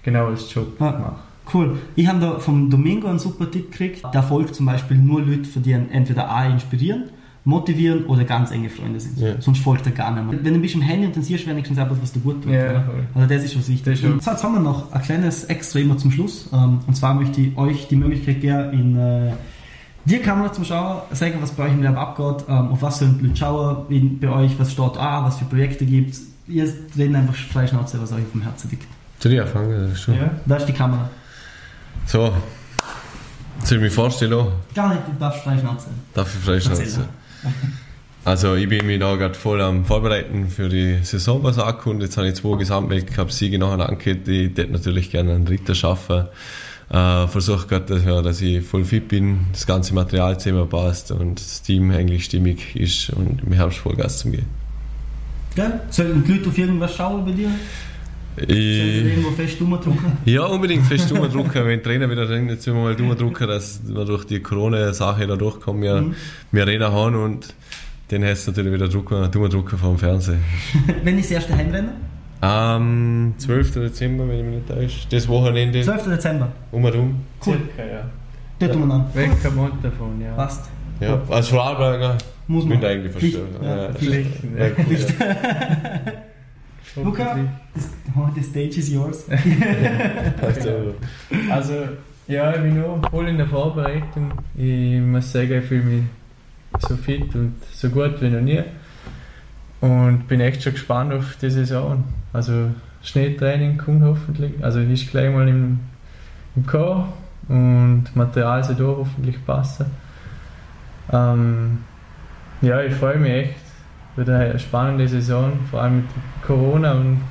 genau 0.03 0.27
als 0.27 0.53
Job 0.53 0.79
Ja. 0.79 0.91
mache. 0.91 1.13
Cool. 1.53 1.77
Ich 1.95 2.07
habe 2.07 2.19
da 2.21 2.39
vom 2.39 2.69
Domingo 2.69 3.07
einen 3.07 3.19
super 3.19 3.49
Tipp 3.51 3.71
gekriegt. 3.71 4.01
Der 4.13 4.23
folgt 4.23 4.55
zum 4.55 4.65
Beispiel 4.65 4.97
nur 4.97 5.21
Leute, 5.21 5.43
für 5.43 5.59
die 5.59 5.73
entweder 5.73 6.29
A 6.29 6.45
inspirieren, 6.45 7.09
motivieren 7.43 8.05
oder 8.05 8.23
ganz 8.23 8.51
enge 8.51 8.69
Freunde 8.69 8.99
sind. 9.01 9.19
Ja. 9.19 9.41
Sonst 9.41 9.59
folgt 9.59 9.85
er 9.85 9.91
gar 9.91 10.11
nicht 10.13 10.25
mehr. 10.31 10.39
Wenn 10.41 10.53
du 10.53 10.59
bist 10.61 10.75
im 10.75 10.81
Handy 10.81 11.05
und 11.07 11.15
dann 11.17 11.23
siehst 11.23 11.45
du 11.45 11.49
wenigstens 11.49 11.77
etwas, 11.77 11.97
was 12.01 12.13
dir 12.13 12.21
gut 12.21 12.41
tut. 12.43 12.53
Voll. 12.53 12.83
Also 13.13 13.27
das 13.27 13.43
ist 13.43 13.57
was 13.57 13.67
wichtig. 13.67 13.99
So, 13.99 14.07
jetzt 14.07 14.43
haben 14.43 14.53
wir 14.53 14.61
noch 14.61 14.91
ein 14.93 15.01
kleines 15.01 15.43
Extra 15.45 15.79
immer 15.79 15.97
zum 15.97 16.11
Schluss. 16.11 16.49
Ähm, 16.53 16.79
Und 16.87 16.95
zwar 16.95 17.13
möchte 17.13 17.41
ich 17.41 17.57
euch 17.57 17.87
die 17.89 17.97
Möglichkeit 17.97 18.39
geben, 18.39 18.71
in 18.71 18.97
äh, 18.97 19.33
die 20.05 20.19
Kamera 20.19 20.51
zum 20.53 20.63
Schauen, 20.63 21.01
sagen, 21.11 21.35
was 21.41 21.51
bei 21.51 21.63
euch 21.65 21.73
im 21.73 21.83
Lab 21.83 21.97
abgeht, 21.97 22.45
ähm, 22.47 22.69
auf 22.69 22.81
was 22.81 22.99
sollen 22.99 23.17
die 23.19 23.25
Leute 23.25 23.37
schauen, 23.37 24.19
bei 24.21 24.29
euch, 24.29 24.57
was 24.57 24.71
steht 24.71 24.97
an, 24.97 25.25
was 25.25 25.37
für 25.39 25.45
Projekte 25.45 25.85
gibt 25.85 26.15
Ihr 26.47 26.65
redet 26.97 27.15
einfach 27.15 27.35
frei 27.35 27.67
Schnauze, 27.67 28.01
was 28.01 28.11
euch 28.11 28.23
dem 28.33 28.41
Herzen 28.41 28.69
liegt. 28.69 28.85
Anfangen? 29.25 29.87
Das 29.87 29.97
ist 29.97 30.03
schon. 30.03 30.15
Ja. 30.15 30.31
Da 30.45 30.55
ist 30.57 30.65
die 30.65 30.73
Kamera. 30.73 31.09
So, 32.05 32.33
soll 33.63 33.77
ich 33.77 33.83
mich 33.83 33.93
vorstellen? 33.93 34.47
Gar 34.75 34.89
nicht, 34.89 35.07
du 35.07 35.11
darfst 35.19 35.43
frei 35.43 35.57
Schnauze. 35.57 35.87
Darf 36.13 36.33
ich 36.33 36.43
freischnauzen? 36.43 37.05
Also 38.25 38.55
ich 38.55 38.69
bin 38.69 38.85
mich 38.85 38.99
da 38.99 39.15
gerade 39.15 39.35
voll 39.35 39.61
am 39.61 39.83
Vorbereiten 39.83 40.47
für 40.47 40.69
die 40.69 40.99
Saison, 41.03 41.43
was 41.43 41.59
ankommt. 41.59 42.01
Jetzt 42.01 42.17
habe 42.17 42.27
ich 42.29 42.35
zwei 42.35 42.57
Gesamtweltcup-Siege 42.57 43.59
nachher 43.59 43.89
angehört. 43.89 44.27
Ich 44.27 44.49
hätte 44.49 44.71
natürlich 44.71 45.11
gerne 45.11 45.33
einen 45.33 45.45
Dritter 45.45 45.75
schaffen. 45.75 46.27
Äh, 46.89 47.27
Versuche 47.27 47.67
gerade, 47.67 47.85
dass, 47.85 48.05
ja, 48.05 48.21
dass 48.21 48.41
ich 48.41 48.65
voll 48.65 48.85
fit 48.85 49.07
bin, 49.07 49.47
das 49.51 49.65
ganze 49.65 49.93
Material 49.93 50.39
zusammenpasst 50.39 51.11
und 51.11 51.39
das 51.39 51.61
Team 51.61 51.91
eigentlich 51.91 52.25
stimmig 52.25 52.75
ist 52.75 53.09
und 53.09 53.41
im 53.43 53.51
Herbst 53.51 53.79
Vollgas 53.79 54.19
zu 54.19 54.31
gehen. 54.31 54.45
Gell? 55.55 55.81
Sollen 55.89 56.23
die 56.23 56.33
Leute 56.33 56.49
auf 56.49 56.57
irgendwas 56.57 56.95
schauen 56.95 57.25
bei 57.25 57.31
dir? 57.31 57.49
Sollen 58.35 58.49
sie 58.49 58.53
Ich, 58.99 59.05
irgendwo 59.05 59.31
fest 59.31 59.61
rumdrücken? 59.61 60.11
ja, 60.25 60.43
unbedingt 60.45 60.85
fest 60.85 61.11
drücken, 61.11 61.65
wenn 61.65 61.79
die 61.79 61.83
Trainer 61.83 62.09
wieder 62.09 62.27
sagen, 62.27 62.49
jetzt 62.49 62.65
müssen 62.67 62.77
wir 62.97 63.05
mal 63.05 63.15
drücken, 63.15 63.47
dass 63.47 63.81
wir 63.85 64.05
durch 64.05 64.25
die 64.25 64.39
Corona-Sache 64.39 65.27
da 65.27 65.35
durchkommen, 65.35 65.81
wir, 65.83 66.01
Mhm. 66.01 66.15
wir 66.51 66.63
Arena 66.63 66.91
haben 66.91 67.15
und 67.15 67.53
dann 68.09 68.23
heißt 68.23 68.41
es 68.41 68.47
natürlich 68.47 68.73
wieder 68.73 68.87
drücken, 68.87 69.29
drücken 69.31 69.77
vom 69.77 69.97
Fernsehen. 69.97 70.39
Wenn 71.03 71.17
ich 71.17 71.23
das 71.25 71.31
erste 71.31 71.55
Heimrennen? 71.55 71.91
Am 72.41 73.33
12. 73.37 73.71
Dezember, 73.75 74.27
wenn 74.27 74.39
ich 74.39 74.43
mich 74.43 74.55
nicht 74.55 74.67
täusche. 74.67 75.07
Das 75.09 75.27
Wochenende 75.29 75.81
12. 75.81 76.03
Dezember. 76.09 76.51
um 76.73 76.83
und 76.83 76.95
um. 76.95 77.15
Cool. 77.45 77.57
Circa, 77.75 77.89
ja. 77.89 78.09
Dort 78.59 78.73
tun 78.73 78.87
wir 78.87 78.93
an. 78.95 79.05
Weltcup 79.13 79.81
davon, 79.81 80.19
ja. 80.21 80.33
Passt. 80.33 80.65
Ja, 80.99 81.21
als 81.29 81.47
Vorarlberger 81.47 82.17
Muss 82.47 82.63
bin 82.67 82.73
man. 82.73 82.79
ich 82.81 82.85
eigentlich 82.85 83.13
Pflicht. 83.13 83.37
verstanden. 83.37 83.65
Ja, 83.65 83.77
Ja, 83.87 83.93
Pflicht. 83.93 84.29
Pflicht, 84.75 85.13
ja. 85.21 85.25
ja. 85.27 85.33
Luca? 86.95 87.37
Das, 87.73 87.89
oh, 88.15 88.27
the 88.35 88.43
stage 88.43 88.77
is 88.77 88.89
yours. 88.89 89.25
Also, 90.41 90.95
Also, 91.51 91.73
ja, 92.27 92.51
ich 92.51 92.61
bin 92.61 92.79
noch 92.79 93.09
voll 93.09 93.29
in 93.29 93.37
der 93.37 93.47
Vorbereitung. 93.47 94.31
Ich 94.55 94.99
muss 94.99 95.31
sagen, 95.31 95.59
ich 95.59 95.65
fühle 95.65 95.83
mich 95.83 96.03
so 96.79 96.95
fit 96.95 97.33
und 97.35 97.55
so 97.71 97.89
gut 97.89 98.21
wie 98.21 98.29
noch 98.29 98.41
nie. 98.41 98.61
Und 99.81 100.27
bin 100.27 100.39
echt 100.39 100.63
schon 100.63 100.73
gespannt 100.73 101.13
auf 101.13 101.35
die 101.41 101.49
Saison. 101.49 102.03
Also, 102.31 102.69
Schneetraining 103.01 103.77
kommt 103.77 104.03
hoffentlich. 104.03 104.53
Also, 104.63 104.79
ist 104.79 105.09
gleich 105.11 105.33
mal 105.33 105.47
im, 105.47 105.79
im 106.55 106.65
Chor 106.65 107.11
und 107.49 108.05
Material 108.13 108.63
soll 108.63 108.75
auch 108.85 108.99
hoffentlich 108.99 109.43
passen. 109.45 109.85
Ähm, 111.11 111.79
ja, 112.61 112.81
ich 112.81 112.93
freue 112.93 113.17
mich 113.17 113.31
echt. 113.31 113.62
Wird 114.15 114.29
eine 114.29 114.59
spannende 114.59 115.07
Saison, 115.07 115.53
vor 115.71 115.81
allem 115.81 115.97
mit 115.97 116.05
Corona 116.45 116.93
und 116.93 117.21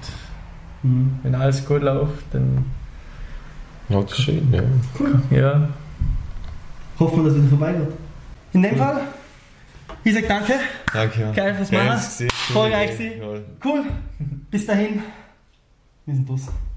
Mhm. 0.84 1.20
wenn 1.22 1.34
alles 1.36 1.64
gut 1.64 1.82
läuft, 1.82 2.24
dann 2.32 2.64
ja, 3.88 4.00
das 4.00 4.12
ist 4.18 4.22
schön, 4.24 4.52
ja. 4.52 5.38
ja, 5.38 5.68
Hoffen 6.98 7.18
wir, 7.18 7.24
dass 7.30 7.34
es 7.34 7.38
wieder 7.38 7.48
vorbeigeht. 7.56 7.88
In 8.52 8.62
dem 8.62 8.76
Fall, 8.76 9.00
ich 10.02 10.12
sag 10.14 10.26
danke. 10.28 10.54
Danke. 10.92 11.20
Ja. 11.20 11.30
Geil 11.32 11.54
fürs 11.54 11.70
Machen. 11.70 12.00
Voll 12.52 12.70
geil. 12.70 13.12
Cool. 13.64 13.84
Bis 14.50 14.66
dahin. 14.66 15.02
Wir 16.06 16.14
sind 16.14 16.28
los. 16.28 16.48